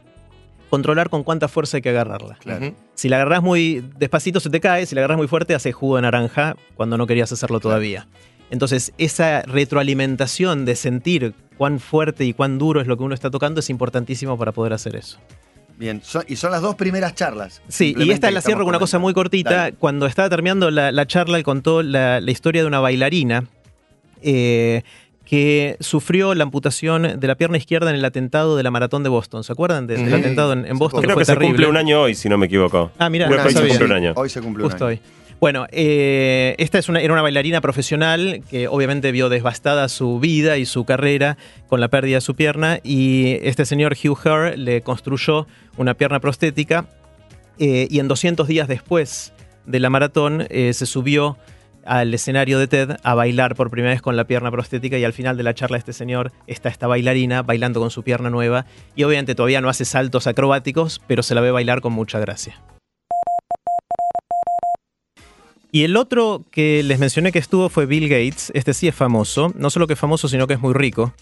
[0.70, 2.36] controlar con cuánta fuerza hay que agarrarla.
[2.40, 2.74] Claro.
[2.94, 5.96] Si la agarrás muy despacito se te cae, si la agarrás muy fuerte hace jugo
[5.96, 8.06] de naranja cuando no querías hacerlo todavía.
[8.50, 13.30] Entonces, esa retroalimentación de sentir cuán fuerte y cuán duro es lo que uno está
[13.30, 15.18] tocando es importantísimo para poder hacer eso.
[15.78, 17.62] Bien, son- y son las dos primeras charlas.
[17.68, 19.50] Sí, y esta la cierro con una cosa muy cortita.
[19.54, 19.72] Dale.
[19.76, 23.44] Cuando estaba terminando la, la charla, él contó la, la historia de una bailarina
[24.22, 24.82] eh,
[25.32, 29.08] que sufrió la amputación de la pierna izquierda en el atentado de la maratón de
[29.08, 29.44] Boston.
[29.44, 31.00] ¿Se acuerdan de- del atentado en, Boston?
[31.00, 31.54] Creo fue que se terrible?
[31.54, 32.92] cumple un año hoy, si no me equivoco.
[32.98, 34.12] Ah, mira, no hoy se cumple un año.
[34.14, 34.92] Hoy se cumple un Justo año.
[34.92, 35.00] hoy.
[35.40, 40.58] Bueno, eh, esta es una, era una bailarina profesional que obviamente vio devastada su vida
[40.58, 44.82] y su carrera con la pérdida de su pierna y este señor Hugh Herr le
[44.82, 45.46] construyó
[45.78, 46.84] una pierna prostética
[47.58, 49.32] eh, y en 200 días después
[49.64, 51.38] de la maratón eh, se subió
[51.84, 55.12] al escenario de TED a bailar por primera vez con la pierna prostética y al
[55.12, 59.02] final de la charla este señor está esta bailarina bailando con su pierna nueva y
[59.04, 62.60] obviamente todavía no hace saltos acrobáticos, pero se la ve bailar con mucha gracia.
[65.74, 68.52] Y el otro que les mencioné que estuvo fue Bill Gates.
[68.54, 69.52] Este sí es famoso.
[69.56, 71.14] No solo que es famoso, sino que es muy rico.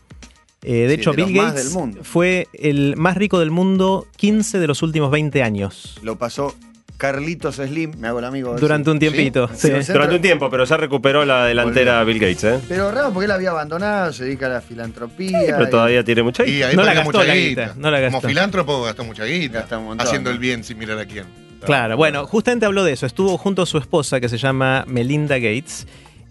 [0.62, 4.66] Eh, de Sí, hecho, de Bill Gates fue el más rico del mundo 15 de
[4.66, 5.98] los últimos 20 años.
[6.02, 6.52] Lo pasó
[7.00, 8.54] Carlitos Slim, me hago el amigo.
[8.58, 8.92] Durante sí.
[8.92, 9.48] un tiempito.
[9.54, 9.90] Sí, sí.
[9.90, 12.60] Durante un tiempo, pero ya recuperó la delantera Bill Gates, ¿eh?
[12.68, 15.38] Pero raro porque él había abandonado, se dedica a la filantropía.
[15.46, 17.62] Pero y- todavía tiene mucha Y ahí No la gastó mucha la guita.
[17.62, 18.18] guita, no la gastó.
[18.20, 19.66] Como filántropo gastó mucha guita.
[19.80, 21.24] Montón, haciendo el bien sin mirar a quién.
[21.64, 23.06] Claro, bueno, justamente habló de eso.
[23.06, 25.86] Estuvo junto a su esposa que se llama Melinda Gates.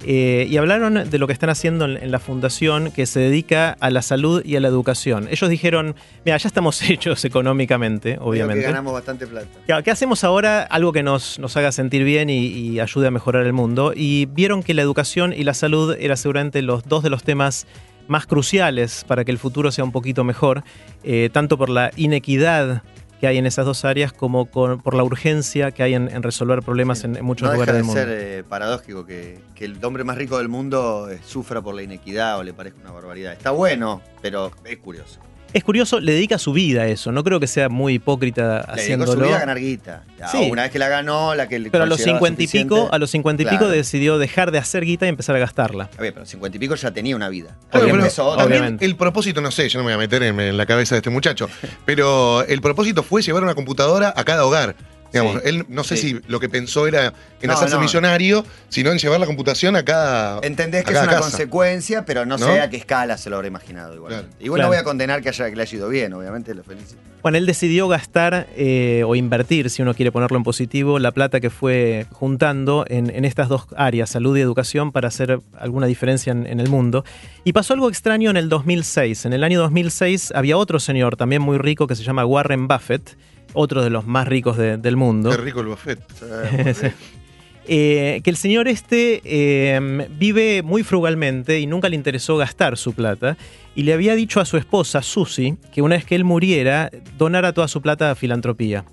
[0.05, 3.75] Eh, y hablaron de lo que están haciendo en, en la fundación que se dedica
[3.79, 5.27] a la salud y a la educación.
[5.29, 8.63] Ellos dijeron, mira, ya estamos hechos económicamente, Creo que obviamente.
[8.63, 9.47] ganamos bastante plata.
[9.65, 10.63] Claro, ¿Qué hacemos ahora?
[10.63, 13.93] Algo que nos, nos haga sentir bien y, y ayude a mejorar el mundo.
[13.95, 17.67] Y vieron que la educación y la salud eran seguramente los dos de los temas
[18.07, 20.63] más cruciales para que el futuro sea un poquito mejor,
[21.03, 22.81] eh, tanto por la inequidad
[23.19, 26.23] que hay en esas dos áreas como con- por la urgencia que hay en, en
[26.23, 28.23] resolver problemas en, en muchos no lugares deja del de mundo.
[28.29, 31.83] ser eh, paradójico que, que el hombre más rico del mundo eh, sufra por la
[31.83, 33.33] inequidad o le parezca una barbaridad.
[33.33, 35.19] Está bueno, pero es curioso.
[35.53, 37.11] Es curioso, le dedica su vida a eso.
[37.11, 39.11] No creo que sea muy hipócrita Le dedicó haciéndolo.
[39.13, 40.03] su vida a ganar guita.
[40.17, 40.49] Ya, Sí.
[40.51, 42.97] Una vez que la ganó, la que le Pero a los 50 y pico, a
[42.99, 45.85] los 50 y pico decidió dejar de hacer guita y empezar a gastarla.
[45.85, 47.55] Está bien, pero 50 y pico ya tenía una vida.
[47.71, 48.85] Pero también obviamente.
[48.85, 50.99] el propósito, no sé, yo no me voy a meter en, en la cabeza de
[50.99, 51.49] este muchacho,
[51.85, 54.75] pero el propósito fue llevar una computadora a cada hogar.
[55.11, 56.09] Digamos, Sí, él no sé sí.
[56.09, 57.81] si lo que pensó era en No, hacerse no.
[57.81, 60.39] millonario, sino en llevar la computación a cada.
[60.43, 61.21] Entendés que es una casa.
[61.21, 62.45] consecuencia, pero no, ¿No?
[62.45, 64.13] sé a qué escala se lo habrá imaginado igual.
[64.13, 64.27] Claro.
[64.39, 64.67] Igual Claro.
[64.67, 67.01] no voy a condenar que, haya, que le haya ido bien, obviamente lo felicito.
[67.21, 71.41] Bueno, él decidió gastar eh, o invertir, si uno quiere ponerlo en positivo, la plata
[71.41, 76.31] que fue juntando en, en estas dos áreas, salud y educación, para hacer alguna diferencia
[76.31, 77.03] en, en el mundo.
[77.43, 79.25] Y pasó algo extraño en el 2006.
[79.25, 83.17] En el año 2006 había otro señor también muy rico que se llama Warren Buffett,
[83.53, 85.29] otro de los más ricos de- del mundo.
[85.31, 85.99] Qué rico el buffet.
[87.71, 92.93] Eh, que el señor este eh, vive muy frugalmente y nunca le interesó gastar su
[92.93, 93.37] plata.
[93.75, 97.53] Y le había dicho a su esposa, Susie, que una vez que él muriera, donara
[97.53, 98.85] toda su plata a filantropía.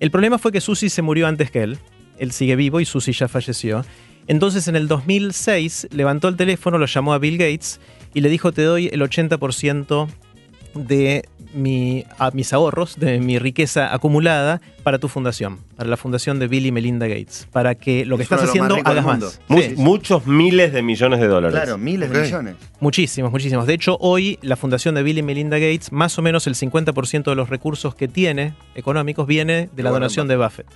[0.00, 1.78] El problema fue que Susie se murió antes que él.
[2.18, 3.86] Él sigue vivo y Susie ya falleció.
[4.26, 7.80] Entonces en el 2006 levantó el teléfono, lo llamó a Bill Gates
[8.12, 10.08] y le dijo te doy el 80%
[10.74, 16.38] de mi, a mis ahorros, de mi riqueza acumulada para tu fundación, para la fundación
[16.38, 19.04] de Bill y Melinda Gates, para que lo que Es estás más haciendo del hagas
[19.04, 19.40] más.
[19.48, 19.74] Mu- Sí.
[19.76, 21.58] Muchos miles de millones de dólares.
[21.60, 22.54] Claro, miles de millones.
[22.78, 23.66] Muchísimos, muchísimos.
[23.66, 27.24] De hecho, hoy la fundación de Bill y Melinda Gates, más o menos el 50%
[27.30, 30.66] de los recursos que tiene económicos viene de la donación de Buffett.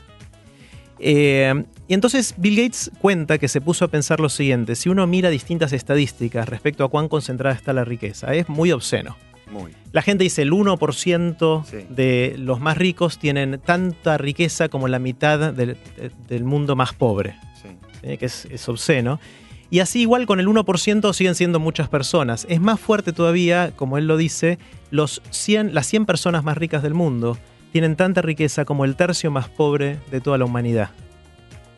[1.00, 5.06] Eh, y entonces Bill Gates cuenta que se puso a pensar lo siguiente, si uno
[5.06, 9.16] mira distintas estadísticas respecto a cuán concentrada está la riqueza, es muy obsceno.
[9.54, 9.72] Muy.
[9.92, 11.86] La gente dice el 1% Sí.
[11.88, 15.76] de los más ricos tienen tanta riqueza como la mitad del,
[16.28, 17.36] del mundo más pobre.
[17.62, 17.68] Sí.
[18.02, 18.18] ¿sí?
[18.18, 19.20] que es, es obsceno.
[19.70, 22.46] Y así igual con el 1% siguen siendo muchas personas.
[22.48, 24.58] Es más fuerte todavía, como él lo dice,
[24.90, 27.38] los 100, las 100 personas más ricas del mundo
[27.72, 30.90] tienen tanta riqueza como el tercio más pobre de toda la humanidad.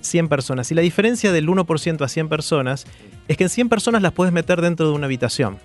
[0.00, 0.70] 100 personas.
[0.70, 2.86] Y la diferencia del 1% a 100 personas
[3.28, 5.58] es que en 100 personas las puedes meter dentro de una habitación.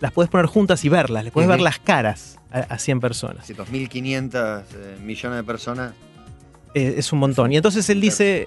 [0.00, 3.48] Las puedes poner juntas y verlas, le puedes ver las caras a, a 100 personas.
[3.48, 5.94] 2.500 eh, millones de personas.
[6.74, 7.52] Eh, es un montón.
[7.52, 8.46] Y entonces él dice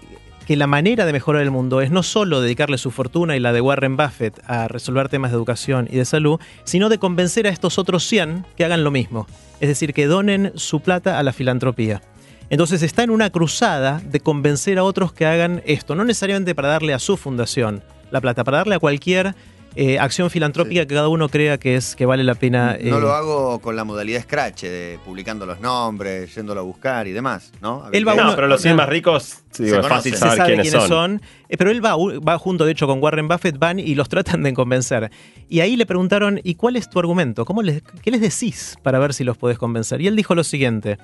[0.49, 3.53] que la manera de mejorar el mundo es no solo dedicarle su fortuna y la
[3.53, 7.51] de Warren Buffett a resolver temas de educación y de salud, sino de convencer a
[7.51, 9.27] estos otros 100 que hagan lo mismo.
[9.59, 12.01] Es decir, que donen su plata a la filantropía.
[12.49, 16.69] Entonces está en una cruzada de convencer a otros que hagan esto, no necesariamente para
[16.69, 19.35] darle a su fundación la plata, para darle a cualquier
[19.81, 20.87] eh, acción filantrópica Sí.
[20.87, 22.77] que cada uno crea que es que vale la pena.
[22.81, 27.07] no eh, lo hago con la modalidad Scratch, de publicando los nombres, yéndolo a buscar
[27.07, 27.85] y demás, ¿no?
[27.93, 28.13] Él va.
[28.15, 29.89] No, uno- pero los 100 más ricos, digo, es conocen.
[29.97, 31.21] fácil Se se saber sabe quiénes, son.
[31.47, 34.43] eh, pero él va, va junto, de hecho, con Warren Buffett, van y los tratan
[34.43, 35.11] de convencer.
[35.47, 37.45] Y ahí le preguntaron, ¿y cuál es tu argumento?
[37.45, 40.01] ¿Cómo les, ¿Qué les decís para ver si los podés convencer?
[40.01, 40.97] Y él dijo lo siguiente.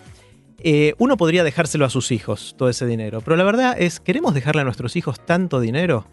[0.68, 4.34] eh, uno podría dejárselo a sus hijos, todo ese dinero, pero la verdad es, ¿queremos
[4.34, 6.06] dejarle a nuestros hijos tanto dinero?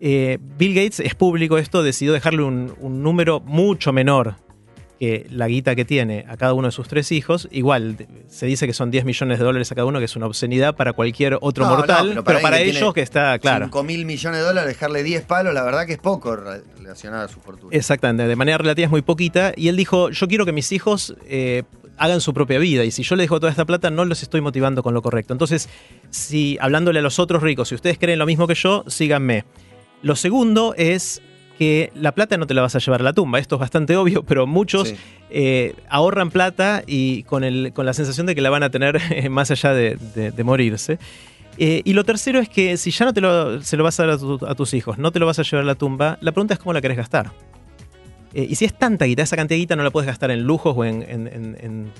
[0.00, 4.36] Eh, Bill Gates, es público esto, decidió dejarle un, un número mucho menor
[5.00, 7.48] que la guita que tiene a cada uno de sus tres hijos.
[7.52, 10.26] Igual, se dice que son 10 millones de dólares a cada uno, que es una
[10.26, 13.38] obscenidad para cualquier otro No, mortal, pero pero para para, alguien que ellos que está
[13.38, 13.66] claro.
[13.66, 17.24] 5 mil millones de dólares, dejarle 10 palos, la verdad que es poco re- relacionado
[17.24, 17.76] a su fortuna.
[17.76, 19.52] Exactamente, de manera relativa es muy poquita.
[19.56, 21.62] Y él dijo, yo quiero que mis hijos eh,
[21.96, 22.84] hagan su propia vida.
[22.84, 25.32] Y si yo les dejo toda esta plata, no los estoy motivando con lo correcto.
[25.32, 25.68] Entonces,
[26.10, 29.44] si hablándole a los otros ricos, si ustedes creen lo mismo que yo, síganme.
[30.02, 31.20] Lo segundo es
[31.58, 33.38] que la plata no te la vas a llevar a la tumba.
[33.40, 34.96] Esto es bastante obvio, pero muchos Sí.
[35.30, 39.00] eh, ahorran plata y con, el, con la sensación de que la van a tener
[39.10, 40.98] eh, más allá de, de- de morirse.
[41.60, 44.04] Eh, y lo tercero es que si ya no te lo, se lo vas a
[44.06, 46.16] dar a, tu- a tus hijos, no te lo vas a llevar a la tumba,
[46.20, 47.32] la pregunta es cómo la querés gastar.
[48.32, 50.74] Y si es tanta guita, esa cantidad de guita no la puedes gastar en lujos
[50.76, 51.02] o en...
[51.02, 51.92] en- en- en-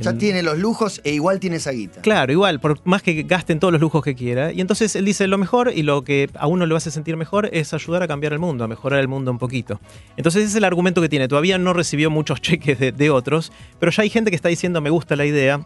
[0.00, 2.00] Ya en- tiene los lujos e igual tiene esa guita.
[2.00, 4.52] Claro, igual, por más que gasten todos los lujos que quiera.
[4.52, 7.48] Y entonces él dice, lo mejor y lo que a uno le hace sentir mejor
[7.52, 9.80] es ayudar a cambiar el mundo, a mejorar el mundo un poquito.
[10.16, 11.28] Entonces ese es el argumento que tiene.
[11.28, 14.80] Todavía no recibió muchos cheques de, de otros, pero ya hay gente que está diciendo,
[14.80, 15.64] me gusta la idea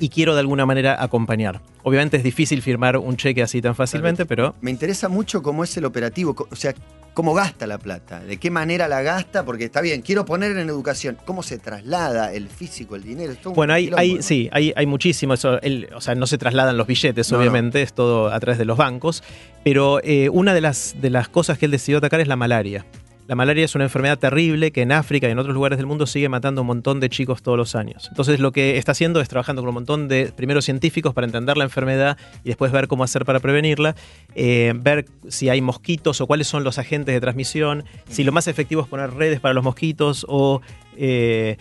[0.00, 1.60] y quiero de alguna manera acompañar.
[1.82, 4.54] Obviamente es difícil firmar un cheque así tan fácilmente, pero...
[4.60, 6.74] Me interesa mucho cómo es el operativo, o sea,
[7.14, 10.68] cómo gasta la plata, de qué manera la gasta, porque está bien, quiero poner en
[10.68, 13.34] educación, cómo se traslada el físico, el dinero.
[13.42, 14.22] Todo Bueno, hay, quilombo, hay- ¿no?
[14.22, 15.34] sí, hay, hay muchísimo.
[15.34, 17.42] Eso, el- o sea, no se trasladan los billetes, No, no.
[17.42, 19.22] obviamente, es todo a través de los bancos.
[19.64, 22.86] Pero eh, una de las, de las cosas que él decidió atacar es la malaria.
[23.30, 26.04] La malaria es una enfermedad terrible que en África y en otros lugares del mundo
[26.04, 28.08] sigue matando un montón de chicos todos los años.
[28.08, 31.56] Entonces lo que está haciendo es trabajando con un montón de primeros científicos para entender
[31.56, 33.94] la enfermedad y después ver cómo hacer para prevenirla,
[34.34, 38.48] eh, ver si hay mosquitos o cuáles son los agentes de transmisión, si lo más
[38.48, 40.60] efectivo es poner redes para los mosquitos o
[40.96, 41.56] eh,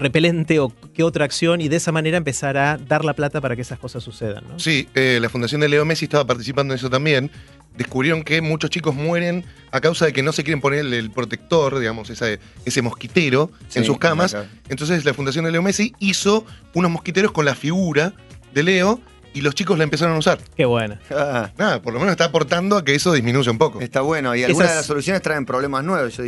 [0.00, 3.54] repelente o qué otra acción y de esa manera empezar a dar la plata para
[3.54, 4.42] que esas cosas sucedan.
[4.48, 4.58] ¿no?
[4.58, 7.30] Sí, eh, la Fundación de Leo Messi estaba participando en eso también.
[7.76, 11.10] Descubrieron que muchos chicos mueren a causa de que no se quieren poner el, el
[11.10, 12.26] protector, digamos, esa-
[12.64, 14.34] ese mosquitero en sus camas.
[14.34, 14.48] acá.
[14.68, 18.12] Entonces la Fundación de Leo Messi hizo unos mosquiteros con la figura
[18.52, 19.00] de Leo
[19.32, 20.40] y los chicos la empezaron a usar.
[20.56, 21.00] Qué buena.
[21.12, 23.80] Ah, Nada, por lo menos está aportando a que eso disminuya un poco.
[23.80, 26.16] está bueno, y algunas Esas- de las soluciones traen problemas nuevos.
[26.16, 26.24] Yo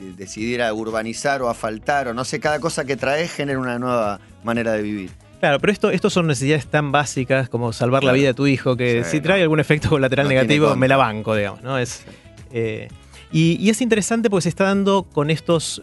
[0.00, 4.20] de- decidiera urbanizar o asfaltar, o no sé, cada cosa que trae genera una nueva
[4.42, 5.10] manera de vivir.
[5.40, 8.76] Claro, pero esto, esto son necesidades tan básicas como salvar la vida de tu hijo,
[8.76, 9.42] que Sí, si trae no.
[9.44, 11.78] algún efecto colateral No negativo, me la banco, digamos, ¿no?
[11.78, 12.02] Es,
[12.52, 12.88] eh,
[13.32, 15.82] y, y es interesante porque se está dando con estos,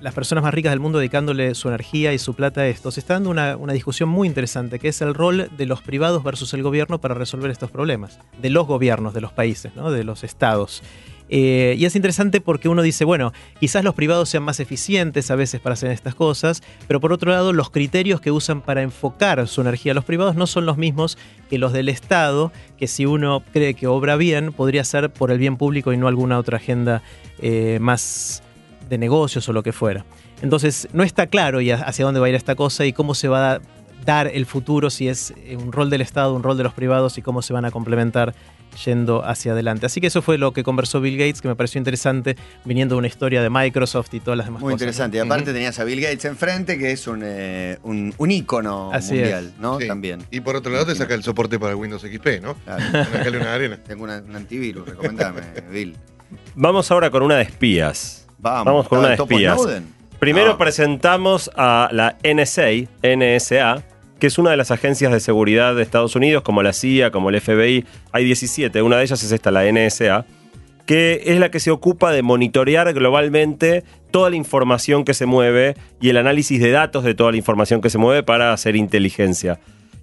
[0.00, 3.00] las personas más ricas del mundo dedicándole su energía y su plata a esto, se
[3.00, 6.54] está dando una, una discusión muy interesante, que es el rol de los privados versus
[6.54, 9.90] el gobierno para resolver estos problemas, de los gobiernos, de los países, ¿no?
[9.90, 10.82] de los estados.
[11.28, 15.36] Eh, y es interesante porque uno dice, bueno, quizás los privados sean más eficientes a
[15.36, 19.46] veces para hacer estas cosas, pero por otro lado, los criterios que usan para enfocar
[19.48, 21.18] su energía los privados no son los mismos
[21.50, 25.38] que los del Estado, que si uno cree que obra bien, podría ser por el
[25.38, 27.02] bien público y no alguna otra agenda
[27.40, 28.42] eh, más
[28.88, 30.04] de negocios o lo que fuera.
[30.42, 33.28] Entonces, no está claro ya hacia dónde va a ir esta cosa y cómo se
[33.28, 33.60] va a
[34.04, 37.18] dar el futuro, si es eh, un rol del Estado, un rol de los privados
[37.18, 38.34] y cómo se van a complementar
[38.84, 39.86] yendo hacia adelante.
[39.86, 42.98] Así que eso fue lo que conversó Bill Gates, que me pareció interesante, viniendo de
[43.00, 44.80] una historia de Microsoft y todas las demás Muy cosas.
[44.80, 44.84] ¿no?
[44.84, 45.16] interesante.
[45.16, 49.14] Y aparte tenías a Bill Gates enfrente, que es un, eh, un, un ícono Así
[49.14, 49.58] mundial, es.
[49.60, 49.78] ¿no?
[49.80, 49.86] Sí.
[49.88, 50.22] También.
[50.30, 52.54] Y por otro lado te saca el soporte para Windows XP, ¿no?
[52.64, 52.82] Claro.
[53.12, 53.76] Sacarle una arena.
[53.82, 55.96] Tengo una- un antivirus, recomendame, Bill.
[56.54, 58.26] Vamos ahora con una de espías.
[58.38, 59.82] Vamos, Vamos con una de ¿Estaba el espías.
[60.18, 60.58] Primero Ah.
[60.58, 63.82] presentamos a la NSA, NSA,
[64.18, 67.30] que es una de las agencias de seguridad de Estados Unidos, como la CIA, como
[67.30, 67.84] el FBI.
[68.12, 70.24] Hay 17, una de ellas es esta, la NSA,
[70.86, 75.74] que es la que se ocupa de monitorear globalmente toda la información que se mueve
[76.00, 79.58] y el análisis de datos de toda la información que se mueve para hacer inteligencia.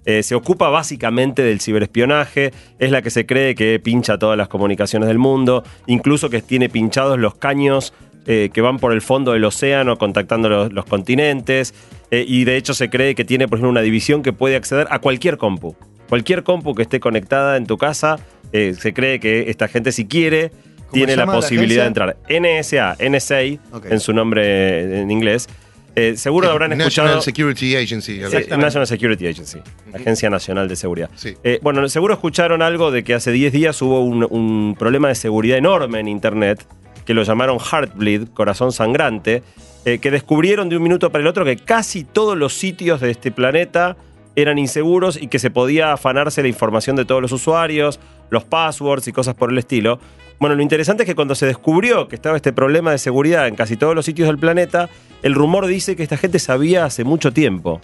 [0.06, 4.48] Eh, se ocupa básicamente del ciberespionaje, es la que se cree que pincha todas las
[4.48, 7.94] comunicaciones del mundo, incluso que tiene pinchados los caños
[8.26, 11.74] eh, que van por el fondo del océano contactando los, los continentes,
[12.14, 14.86] eh, y de hecho se cree que tiene, por ejemplo, una división que puede acceder
[14.90, 15.74] a cualquier compu.
[16.08, 18.20] Cualquier compu que esté conectada en tu casa,
[18.52, 20.52] eh, se cree que esta gente si quiere
[20.92, 22.16] tiene la posibilidad de entrar.
[22.28, 25.48] NSA, NSA, en su nombre en inglés.
[25.96, 27.08] Eh, seguro habrán escuchado...
[27.08, 28.20] National Security Agency.
[28.56, 29.58] National Security Agency,
[29.92, 31.10] Agencia Nacional de Seguridad.
[31.16, 31.34] Sí.
[31.42, 35.16] Eh, bueno, seguro escucharon algo de que hace 10 días hubo un, un problema de
[35.16, 36.64] seguridad enorme en Internet,
[37.04, 39.42] que lo llamaron Heartbleed, corazón sangrante,
[39.84, 43.10] eh, que descubrieron de un minuto para el otro que casi todos los sitios de
[43.10, 43.96] este planeta
[44.36, 49.06] eran inseguros y que se podía afanarse la información de todos los usuarios, los passwords
[49.08, 50.00] y cosas por el estilo.
[50.40, 53.54] Bueno, lo interesante es que cuando se descubrió que estaba este problema de seguridad en
[53.54, 54.88] casi todos los sitios del planeta,
[55.22, 57.80] el rumor dice que esta gente sabía hace mucho tiempo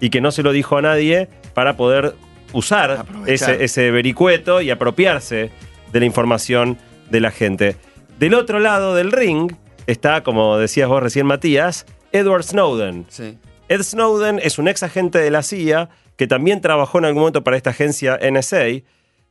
[0.00, 2.14] y que no se lo dijo a nadie para poder
[2.52, 5.50] usar ese, ese vericueto y apropiarse
[5.92, 6.78] de la información
[7.10, 7.76] de la gente.
[8.18, 9.52] Del otro lado del ring
[9.86, 13.06] está, como decías vos recién, Matías, Edward Snowden.
[13.08, 13.38] Sí.
[13.68, 17.42] Ed Snowden es un ex agente de la CIA que también trabajó en algún momento
[17.42, 18.66] para esta agencia NSA.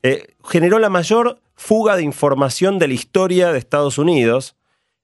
[0.03, 4.55] Eh, generó la mayor fuga de información de la historia de Estados Unidos.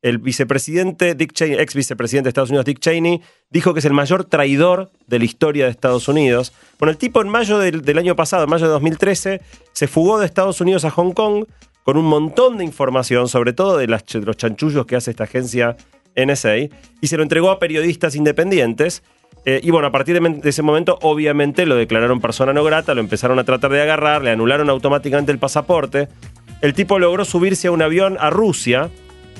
[0.01, 3.93] El vicepresidente Dick Cheney, ex vicepresidente de Estados Unidos Dick Cheney, dijo que es el
[3.93, 6.53] mayor traidor de la historia de Estados Unidos.
[6.77, 10.19] Bueno, el tipo en mayo del, del año pasado, en mayo de 2013, se fugó
[10.19, 11.45] de Estados Unidos a Hong Kong
[11.83, 14.05] con un montón de información, sobre todo de, los
[14.37, 15.77] chanchullos que hace esta agencia
[16.15, 16.57] NSA,
[17.01, 19.03] y se lo entregó a periodistas independientes.
[19.45, 23.01] Eh, y bueno, a partir de ese momento, obviamente lo declararon persona no grata, lo
[23.01, 26.09] empezaron a tratar de agarrar, le anularon automáticamente el pasaporte.
[26.61, 28.91] El tipo logró subirse a un avión a Rusia,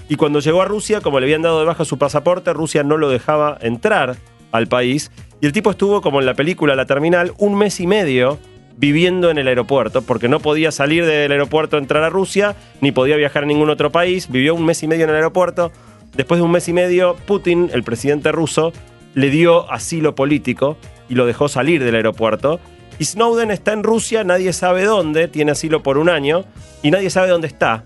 [0.10, 2.97] y cuando llegó a Rusia, como le habían dado de baja su pasaporte, Rusia no
[2.97, 4.17] lo dejaba entrar
[4.51, 5.12] al país.
[5.39, 8.38] Y el tipo estuvo, como en la película La Terminal, un mes y medio
[8.77, 13.15] viviendo en el aeropuerto, porque no podía salir del aeropuerto entrar a Rusia, ni podía
[13.15, 14.29] viajar a ningún otro país.
[14.29, 15.71] Vivió un mes y medio en el aeropuerto.
[16.15, 18.73] Después de un mes y medio, Putin, el presidente ruso,
[19.13, 20.77] le dio asilo político
[21.10, 22.60] y lo dejó salir del aeropuerto.
[22.99, 26.45] Y Snowden está en Rusia, nadie sabe dónde, tiene asilo por un año,
[26.84, 27.84] y nadie sabe dónde está,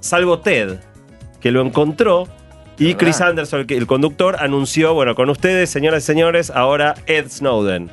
[0.00, 0.78] salvo Ted,
[1.40, 2.28] que lo encontró.
[2.78, 2.94] Y.
[2.94, 7.90] Chris Anderson, el conductor, anunció, bueno, con ustedes, señoras y señores, ahora Ed Snowden.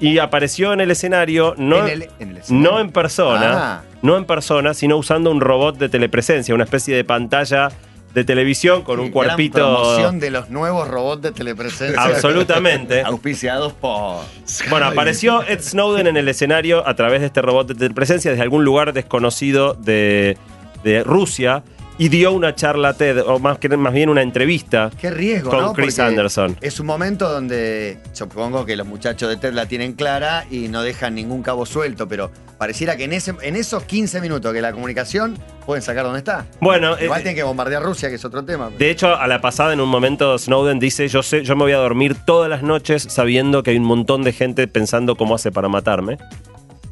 [0.00, 2.70] Y apareció en el escenario, no En el- en el escenario.
[2.70, 3.82] no en persona, Ah.
[4.02, 7.70] no en persona, sino usando un robot de telepresencia, una especie de pantalla
[8.14, 9.58] de televisión con un Gran cuerpito.
[9.58, 12.00] promoción de los nuevos robots de telepresencia.
[12.02, 13.02] Absolutamente.
[13.04, 14.22] Auspiciados por.
[14.70, 18.42] Bueno, apareció Ed Snowden en el escenario a través de este robot de telepresencia desde
[18.42, 20.38] algún lugar desconocido de,
[20.84, 21.62] de Rusia
[21.98, 25.60] y dio una charla TED, o más, que, más bien una entrevista Qué riesgo, con
[25.60, 25.72] ¿no?
[25.72, 26.56] Chris Porque Anderson.
[26.60, 30.82] Es un momento donde supongo que los muchachos de TED la tienen clara y no
[30.82, 34.72] dejan ningún cabo suelto, pero pareciera que en, ese, en esos 15 minutos que la
[34.72, 36.46] comunicación pueden sacar dónde está.
[36.60, 38.70] Bueno, Igual eh, tienen que bombardear Rusia, que es otro tema.
[38.76, 41.72] De hecho, a la pasada, en un momento, Snowden dice: yo, sé, yo me voy
[41.72, 45.52] a dormir todas las noches sabiendo que hay un montón de gente pensando cómo hace
[45.52, 46.18] para matarme.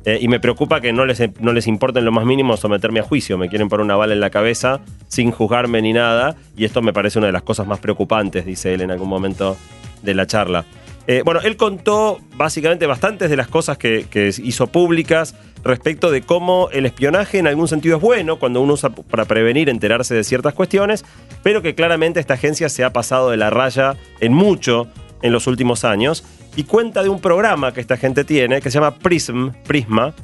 [0.07, 3.01] Eh, y me preocupa que no les, no les importe en lo más mínimo someterme
[3.01, 3.37] a juicio.
[3.37, 6.37] Me quieren poner una bala en la cabeza sin juzgarme ni nada.
[6.57, 9.57] Y esto me parece una de las cosas más preocupantes, dice él en algún momento
[10.03, 10.65] de la charla.
[11.09, 16.23] Eh, bueno, él contó básicamente bastantes de las cosas que, que hizo públicas respecto de
[16.23, 20.23] cómo el espionaje en algún sentido es bueno cuando uno usa para prevenir enterarse de
[20.23, 21.05] ciertas cuestiones,
[21.43, 24.87] pero que claramente esta agencia se ha pasado de la raya en mucho
[25.23, 26.25] en los últimos años
[26.57, 30.15] y cuenta de un programa que esta gente tiene que se llama Prism, Prisma,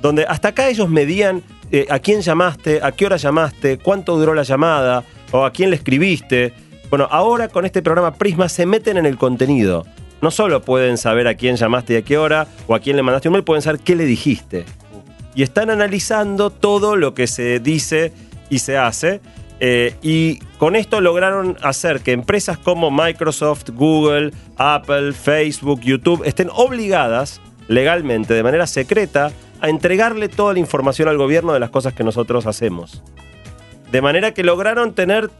[0.00, 4.34] donde hasta acá ellos medían eh, a quién llamaste, a qué hora llamaste, cuánto duró
[4.34, 6.52] la llamada, o a quién le escribiste.
[6.90, 9.86] Bueno, ahora con este programa Prisma se meten en el contenido.
[10.20, 13.02] No solo pueden saber a quién llamaste y a qué hora, o a quién le
[13.02, 14.64] mandaste un mail, pueden saber qué le dijiste.
[15.34, 18.12] Y están analizando todo lo que se dice
[18.50, 19.20] y se hace.
[19.64, 26.50] Eh, y con esto lograron hacer que empresas como Microsoft, Google, Apple, Facebook, YouTube estén
[26.52, 31.94] obligadas legalmente, de manera secreta, a entregarle toda la información al gobierno de las cosas
[31.94, 33.04] que nosotros hacemos.
[33.92, 35.30] De manera que lograron tener,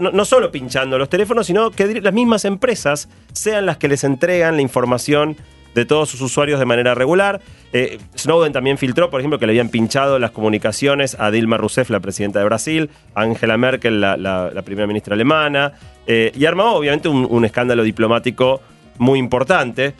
[0.00, 4.56] no, solo pinchando los teléfonos, sino que las mismas empresas sean las que les entregan
[4.56, 5.38] la información
[5.74, 7.40] de todos sus usuarios de manera regular.
[7.72, 11.88] Eh, Snowden también filtró, por ejemplo, que le habían pinchado las comunicaciones a Dilma Rousseff,
[11.90, 15.72] la presidenta de Brasil, a Angela Merkel, la, la- primera ministra alemana,
[16.06, 18.60] eh, y armó obviamente un, un escándalo diplomático
[18.98, 19.94] muy importante.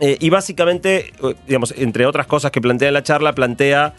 [0.00, 1.12] Eh, y básicamente,
[1.46, 3.94] digamos, entre otras cosas que plantea en la charla, plantea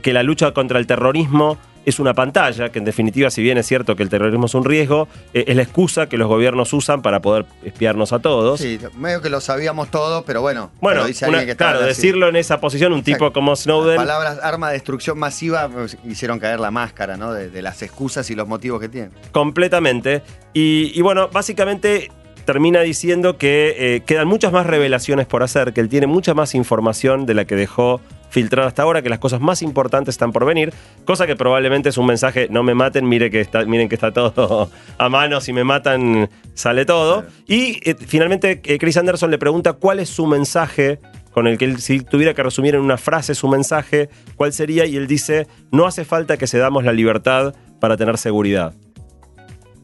[0.00, 3.66] que la lucha contra el terrorismo es una pantalla, que en definitiva, si bien es
[3.66, 7.02] cierto que el terrorismo es un riesgo, eh, es la excusa que los gobiernos usan
[7.02, 8.60] para poder espiarnos a todos.
[8.60, 10.70] Sí, medio que lo sabíamos todos, pero bueno.
[10.80, 11.88] Bueno, lo dice una- que claro, así.
[11.88, 13.96] decirlo en esa posición, un tipo como Snowden.
[13.96, 17.32] Las palabras arma de destrucción masiva pues, hicieron caer la máscara, ¿no?
[17.32, 19.10] De, de las excusas y los motivos que tienen.
[19.32, 20.22] Completamente.
[20.52, 22.10] Y, y bueno, básicamente
[22.44, 26.54] termina diciendo que eh, quedan muchas más revelaciones por hacer, que él tiene mucha más
[26.54, 28.00] información de la que dejó
[28.34, 30.72] filtrar hasta ahora, que las cosas más importantes están por venir,
[31.04, 34.12] cosa que probablemente es un mensaje, no me maten, mire que está, miren que está
[34.12, 37.24] todo a mano, si me matan sale todo.
[37.46, 40.98] Y eh, finalmente eh, Chris Anderson le pregunta cuál es su mensaje
[41.30, 44.84] con el que él, si tuviera que resumir en una frase su mensaje, cuál sería,
[44.84, 48.74] y él dice, no hace falta que cedamos la libertad para tener seguridad.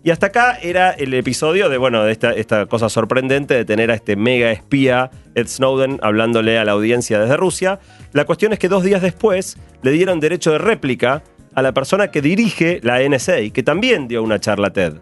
[0.03, 3.91] Y hasta acá era el episodio de, bueno, de esta, esta cosa sorprendente de tener
[3.91, 7.81] a este mega espía, Ed Snowden, hablándole a la audiencia desde Rusia.
[8.13, 11.23] La cuestión es que dos días después le dieron derecho de réplica
[11.55, 14.95] a la persona que dirige la NSA, que también dio una charla TED.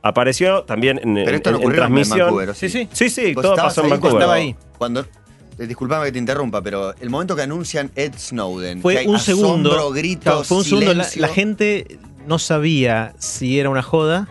[0.00, 2.18] Apareció también en, Pero esto en- no en ocurrió en transmisión.
[2.20, 2.88] Vancouver, ¿o Sí, sí.
[2.92, 4.12] Sí, sí, ¿Vos todo pasó en Vancouver.
[4.12, 4.56] cuando- Estaba ahí.
[4.78, 5.00] Cuando,
[5.58, 9.06] eh, disculpame que te interrumpa, pero el momento que anuncian Ed Snowden, que Fue hay
[9.08, 9.90] un segundo.
[9.92, 10.94] gritos, Claro, fue un segundo.
[10.94, 14.28] La gente no sabía si era una joda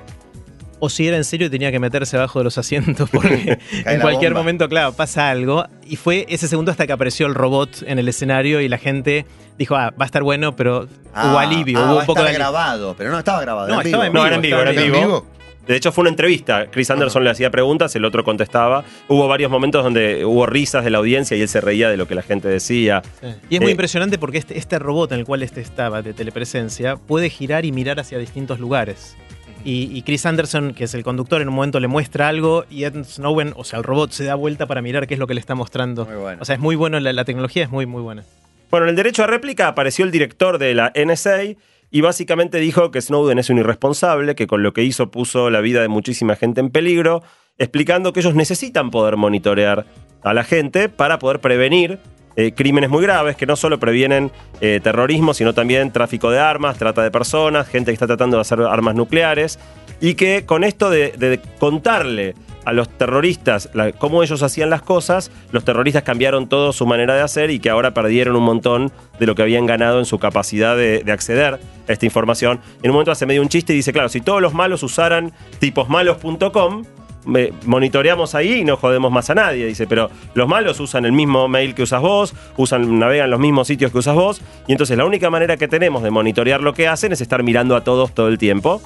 [0.79, 3.99] o si era en serio y tenía que meterse abajo de los asientos porque en
[3.99, 4.41] cualquier bomba.
[4.43, 5.65] momento, claro, pasa algo.
[5.85, 9.25] Y fue ese segundo hasta que apareció el robot en el escenario y la gente
[9.57, 12.21] dijo, ah, va a estar bueno, pero Ah, hubo alivio, ah, hubo va un poco
[12.21, 12.45] de alivio.
[12.45, 13.67] grabado, pero no estaba grabado.
[13.69, 14.25] No, era en No, vivo.
[14.27, 15.25] era en vivo, era en vivo.
[15.67, 16.67] De hecho, fue una entrevista.
[16.71, 18.83] Chris Anderson le hacía preguntas, el otro contestaba.
[19.07, 22.07] Hubo varios momentos donde hubo risas de la audiencia y él se reía de lo
[22.07, 23.01] que la gente decía.
[23.21, 23.27] Sí.
[23.49, 26.13] Y es muy Eh, impresionante porque este, este robot en el cual este estaba de
[26.13, 29.15] telepresencia puede girar y mirar hacia distintos lugares.
[29.65, 32.85] Y, y Chris Anderson, que es el conductor, en un momento le muestra algo y
[32.85, 35.33] Ed Snowden, o sea, el robot se da vuelta para mirar qué es lo que
[35.33, 36.05] le está mostrando.
[36.05, 36.41] Muy bueno.
[36.41, 38.23] O sea, es muy bueno, la, la tecnología es muy, muy buena.
[38.71, 41.55] Bueno, en el derecho a réplica apareció el director de la NSA
[41.91, 45.61] y básicamente dijo que Snowden es un irresponsable, que con lo que hizo puso la
[45.61, 47.23] vida de muchísima gente en peligro,
[47.57, 49.85] explicando que ellos necesitan poder monitorear
[50.23, 51.99] a la gente para poder prevenir
[52.35, 54.31] eh, crímenes muy graves que no solo previenen
[54.61, 58.41] eh, terrorismo, sino también tráfico de armas, trata de personas, gente que está tratando de
[58.41, 59.57] hacer armas nucleares,
[60.01, 62.35] y que con esto de, de contarle
[62.67, 67.21] a los terroristas cómo ellos hacían las cosas, los terroristas cambiaron todo su manera de
[67.21, 68.91] hacer y que ahora perdieron un montón
[69.21, 71.53] de lo que habían ganado en su capacidad de, de acceder
[71.87, 72.59] a esta información.
[72.83, 75.31] En un momento hace medio un chiste y dice, claro, si todos los malos usaran
[75.59, 76.83] tiposmalos.com,
[77.65, 79.65] monitoreamos ahí y no jodemos más a nadie.
[79.65, 83.67] Dice, pero los malos usan el mismo mail que usas vos, usan, navegan los mismos
[83.67, 86.89] sitios que usas vos, y entonces la única manera que tenemos de monitorear lo que
[86.89, 88.81] hacen es estar mirando a todos todo el tiempo.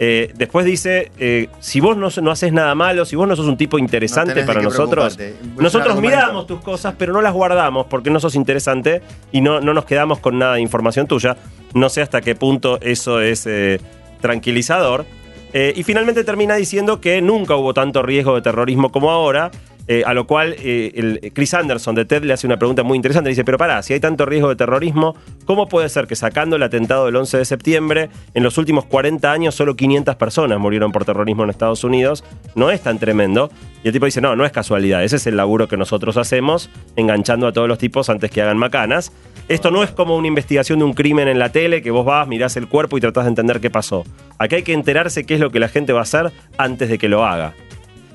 [0.00, 3.46] Eh, después dice, eh, si vos no, no haces nada malo, si vos no sos
[3.46, 5.18] un tipo interesante para nosotros,
[5.56, 9.74] nosotros miramos tus cosas, pero no las guardamos porque no sos interesante y no, no
[9.74, 11.36] nos quedamos con nada de información tuya.
[11.74, 13.80] No sé hasta qué punto eso es eh,
[14.20, 15.04] tranquilizador.
[15.50, 19.50] Y finalmente termina diciendo que nunca hubo tanto riesgo de terrorismo como ahora.
[19.88, 22.96] Eh, a lo cual eh, el Chris Anderson de TED le hace una pregunta muy
[22.96, 23.30] interesante.
[23.30, 25.16] Dice, pero pará, si hay tanto riesgo de terrorismo,
[25.46, 29.32] ¿cómo puede ser que sacando el atentado del 11 de septiembre, en los últimos 40
[29.32, 32.22] años solo 500 personas murieron por terrorismo en Estados Unidos?
[32.54, 33.50] No es tan tremendo.
[33.82, 36.68] Y el tipo dice, no, no es casualidad, ese es el laburo que nosotros hacemos,
[36.96, 39.12] enganchando a todos los tipos antes que hagan macanas.
[39.48, 42.28] Esto no es como una investigación de un crimen en la tele, que vos vas,
[42.28, 44.04] mirás el cuerpo y tratás de entender qué pasó.
[44.36, 46.98] Aquí hay que enterarse qué es lo que la gente va a hacer antes de
[46.98, 47.54] que lo haga.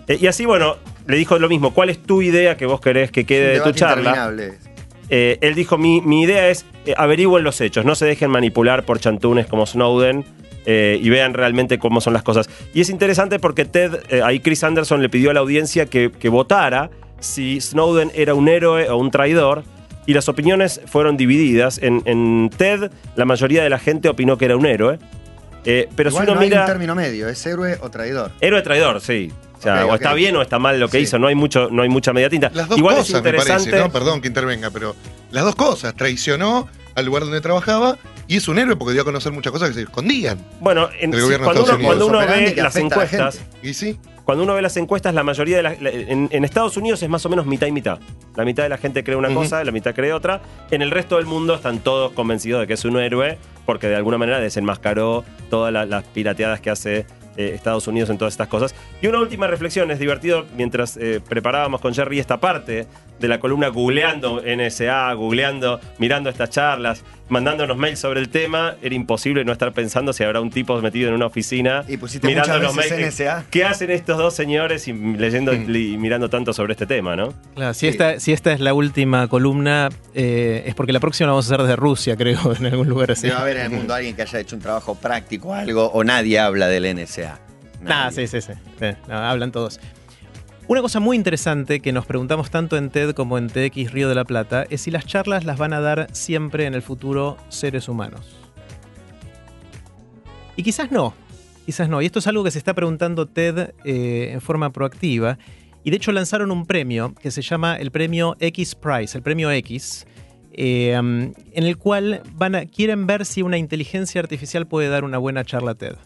[0.07, 0.76] Eh, y así, bueno,
[1.07, 3.71] le dijo lo mismo, ¿cuál es tu idea que vos querés que quede de tu
[3.71, 4.31] charla?
[5.09, 8.83] Eh, él dijo, mi, mi idea es eh, averigüen los hechos, no se dejen manipular
[8.85, 10.23] por chantunes como Snowden
[10.65, 12.49] eh, y vean realmente cómo son las cosas.
[12.73, 16.09] Y es interesante porque Ted, eh, ahí Chris Anderson le pidió a la audiencia que,
[16.11, 16.89] que votara
[17.19, 19.63] si Snowden era un héroe o un traidor.
[20.05, 21.79] y las opiniones fueron divididas.
[21.81, 24.99] En, en TED, la mayoría de la gente opinó que era un héroe.
[25.65, 26.61] Eh, pero Igual si uno no hay mira.
[26.61, 28.31] un término medio, ¿es héroe o traidor?
[28.41, 29.31] Héroe traidor, sí.
[29.72, 31.03] O sea, o está bien o está mal lo que Sí.
[31.03, 32.51] hizo, no hay mucho, no hay mucha media tinta.
[32.53, 33.91] Las dos Igual cosas, es me parece, ¿no?
[33.91, 34.95] Perdón que intervenga, pero
[35.32, 35.95] las dos cosas.
[35.95, 37.97] Traicionó al lugar donde trabajaba
[38.28, 40.38] y es un héroe porque dio a conocer muchas cosas que se escondían.
[40.59, 42.24] Bueno, en- Del gobierno de cuando, Estados uno, cuando Unidos.
[42.26, 43.68] uno ve las la encuestas, gente.
[43.68, 45.82] Y sí, cuando uno ve las encuestas, la mayoría de las.
[45.82, 47.99] la- en, en Estados Unidos es más o menos mitad y mitad.
[48.36, 50.41] La mitad de la gente cree una cosa, la mitad cree otra.
[50.72, 53.95] En el resto del mundo están todos convencidos de que es un héroe porque de
[53.95, 57.05] alguna manera desenmascaró todas la- las pirateadas que hace
[57.38, 58.75] eh, Estados Unidos en todas estas cosas.
[59.01, 62.88] Y una última reflexión, es divertido, mientras eh, preparábamos con Jerry esta parte
[63.20, 68.93] de la columna googleando NSA, googleando, mirando estas charlas, mandándonos mails sobre el tema, era
[68.93, 72.59] imposible no estar pensando si habrá un tipo metido en una oficina Y pusiste mirando
[72.59, 72.93] los mails.
[72.99, 73.45] NSA.
[73.49, 75.76] ¿Qué hacen estos dos señores y leyendo Mm.
[75.76, 77.34] y mirando tanto sobre este tema, no?
[77.55, 81.32] Claro, si, esta, si esta es la última columna, eh, es porque la próxima la
[81.34, 83.28] vamos a hacer de Rusia, creo, en algún lugar así.
[83.28, 86.03] Debe haber en el mundo alguien que haya hecho un trabajo práctico o algo, o
[86.03, 87.39] nadie habla del NSA.
[87.82, 88.28] Nah, Nadie.
[88.28, 88.59] sí, sí, sí.
[88.80, 89.80] Sí, no, hablan todos.
[90.66, 94.16] Una cosa muy interesante que nos preguntamos tanto en TED como en TX Río de
[94.16, 97.89] la Plata es si las charlas las van a dar siempre en el futuro seres
[97.89, 98.38] humanos.
[100.55, 101.14] Y quizás no,
[101.66, 102.01] quizás no.
[102.01, 105.38] Y esto es algo que se está preguntando TED eh, en forma proactiva.
[105.84, 109.51] Y de hecho lanzaron un premio que se llama el premio X Prize, el premio
[109.51, 110.07] X,
[110.53, 115.18] eh, en el cual van a, quieren ver si una inteligencia artificial puede dar una
[115.18, 115.97] buena charla TED.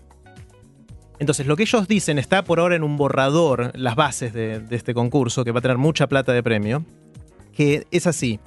[1.19, 4.93] Entonces, lo que ellos dicen está por ahora en un borrador, las bases de, este
[4.93, 6.85] concurso, que va a tener mucha plata de premio,
[7.53, 8.39] que es así.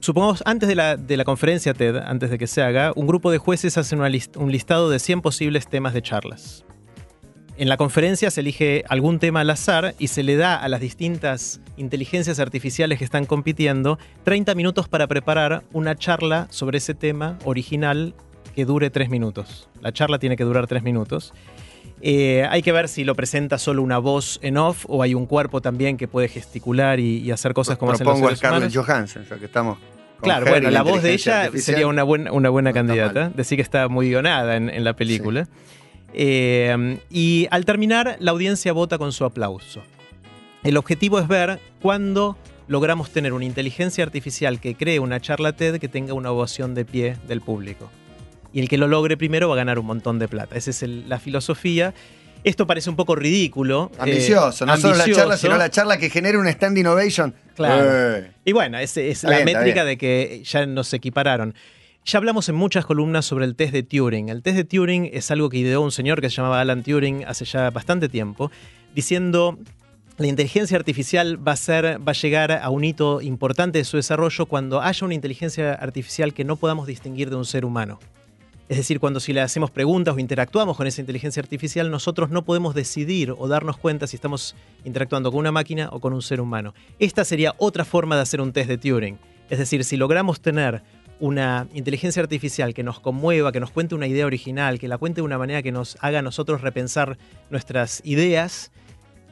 [0.00, 3.30] Supongamos, antes de la, de la conferencia TED, antes de que se haga, un grupo
[3.30, 6.64] de jueces hacen una list- un listado de 100 posibles temas de charlas.
[7.56, 10.80] En la conferencia se elige algún tema al azar y se le da a las
[10.80, 17.38] distintas inteligencias artificiales que están compitiendo 30 minutos para preparar una charla sobre ese tema
[17.44, 18.14] original
[18.56, 19.68] que dure 3 minutos.
[19.80, 21.32] La charla tiene que durar 3 minutos.
[22.00, 25.26] Eh, hay que ver si lo presenta solo una voz en off o hay un
[25.26, 28.38] cuerpo también que puede gesticular y, y hacer cosas como hacen los Propongo a seres
[28.40, 28.74] Scarlett.
[28.74, 29.78] Johansson, ya que estamos.
[29.78, 29.84] con
[30.22, 33.28] Claro, bueno, la voz de ella sería una buena, una buena No candidata.
[33.30, 35.48] Decir que está muy guionada en, en la película.
[36.14, 39.82] Eh, y al terminar, la audiencia vota con su aplauso.
[40.62, 42.36] El objetivo es ver cuándo
[42.68, 46.84] logramos tener una inteligencia artificial que cree una charla TED que tenga una ovación de
[46.84, 47.90] pie del público.
[48.52, 50.56] Y el que lo logre primero va a ganar un montón de plata.
[50.56, 51.94] Esa es el- la filosofía.
[52.44, 53.90] Esto parece un poco ridículo.
[53.94, 57.34] eh, Ambicioso, no solo la charla, sino la charla que genere un stand innovation.
[57.54, 57.84] Claro.
[58.18, 58.30] Eh.
[58.44, 61.54] Y bueno, es, es la bien, métrica de que ya nos equipararon.
[62.04, 64.28] Ya hablamos en muchas columnas sobre el test de Turing.
[64.28, 67.24] El test de Turing es algo que ideó un señor que se llamaba Alan Turing
[67.26, 68.50] hace ya bastante tiempo,
[68.92, 69.56] diciendo
[70.18, 73.96] la inteligencia artificial va a, ser, va a llegar a un hito importante de su
[73.98, 78.00] desarrollo cuando haya una inteligencia artificial que no podamos distinguir de un ser humano.
[78.68, 82.44] Es decir, cuando si le hacemos preguntas o interactuamos con esa inteligencia artificial, nosotros no
[82.44, 84.54] podemos decidir o darnos cuenta si estamos
[84.84, 86.72] interactuando con una máquina o con un ser humano.
[86.98, 89.18] Esta sería otra forma de hacer un test de Turing.
[89.50, 90.82] Es decir, si logramos tener
[91.20, 95.20] una inteligencia artificial que nos conmueva, que nos cuente una idea original, que la cuente
[95.20, 97.18] de una manera que nos haga nosotros repensar
[97.50, 98.72] nuestras ideas,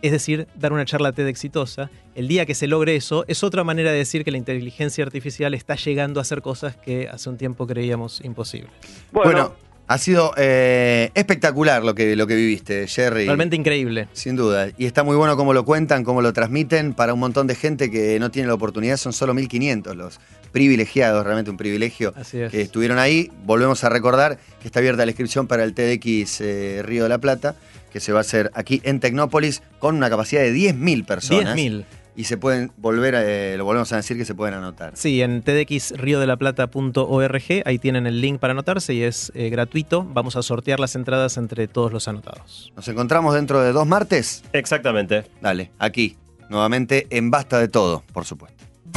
[0.02, 3.64] es decir, dar una charla TED exitosa, el día que se logre eso, es otra
[3.64, 7.36] manera de decir que la inteligencia artificial está llegando a hacer cosas que hace un
[7.36, 8.70] tiempo creíamos imposibles.
[9.12, 9.54] Bueno,
[9.90, 13.24] ha sido eh, espectacular lo que, lo que viviste, Jerry.
[13.24, 14.06] Realmente increíble.
[14.12, 14.68] Sin duda.
[14.78, 17.90] Y está muy bueno cómo lo cuentan, cómo lo transmiten para un montón de gente
[17.90, 18.98] que no tiene la oportunidad.
[18.98, 20.20] Son solo 1.500 los
[20.52, 22.52] privilegiados, realmente un privilegio Así es.
[22.52, 23.32] que estuvieron ahí.
[23.44, 27.18] Volvemos a recordar que está abierta la inscripción para el TDX eh, Río de la
[27.18, 27.56] Plata,
[27.90, 31.56] que se va a hacer aquí en Tecnópolis con una capacidad de 10.000 personas.
[31.56, 31.84] 10.000.
[32.16, 34.92] Y se pueden volver, a, eh, lo volvemos a decir que se pueden anotar.
[34.94, 40.04] Sí, en tdxriodelaplata.org, ahí tienen el link para anotarse y es eh, gratuito.
[40.04, 42.72] Vamos a sortear las entradas entre todos los anotados.
[42.76, 44.42] Nos encontramos dentro de dos martes.
[44.52, 45.24] Exactamente.
[45.40, 46.16] Dale, aquí,
[46.48, 48.59] nuevamente en Basta de Todo, por supuesto.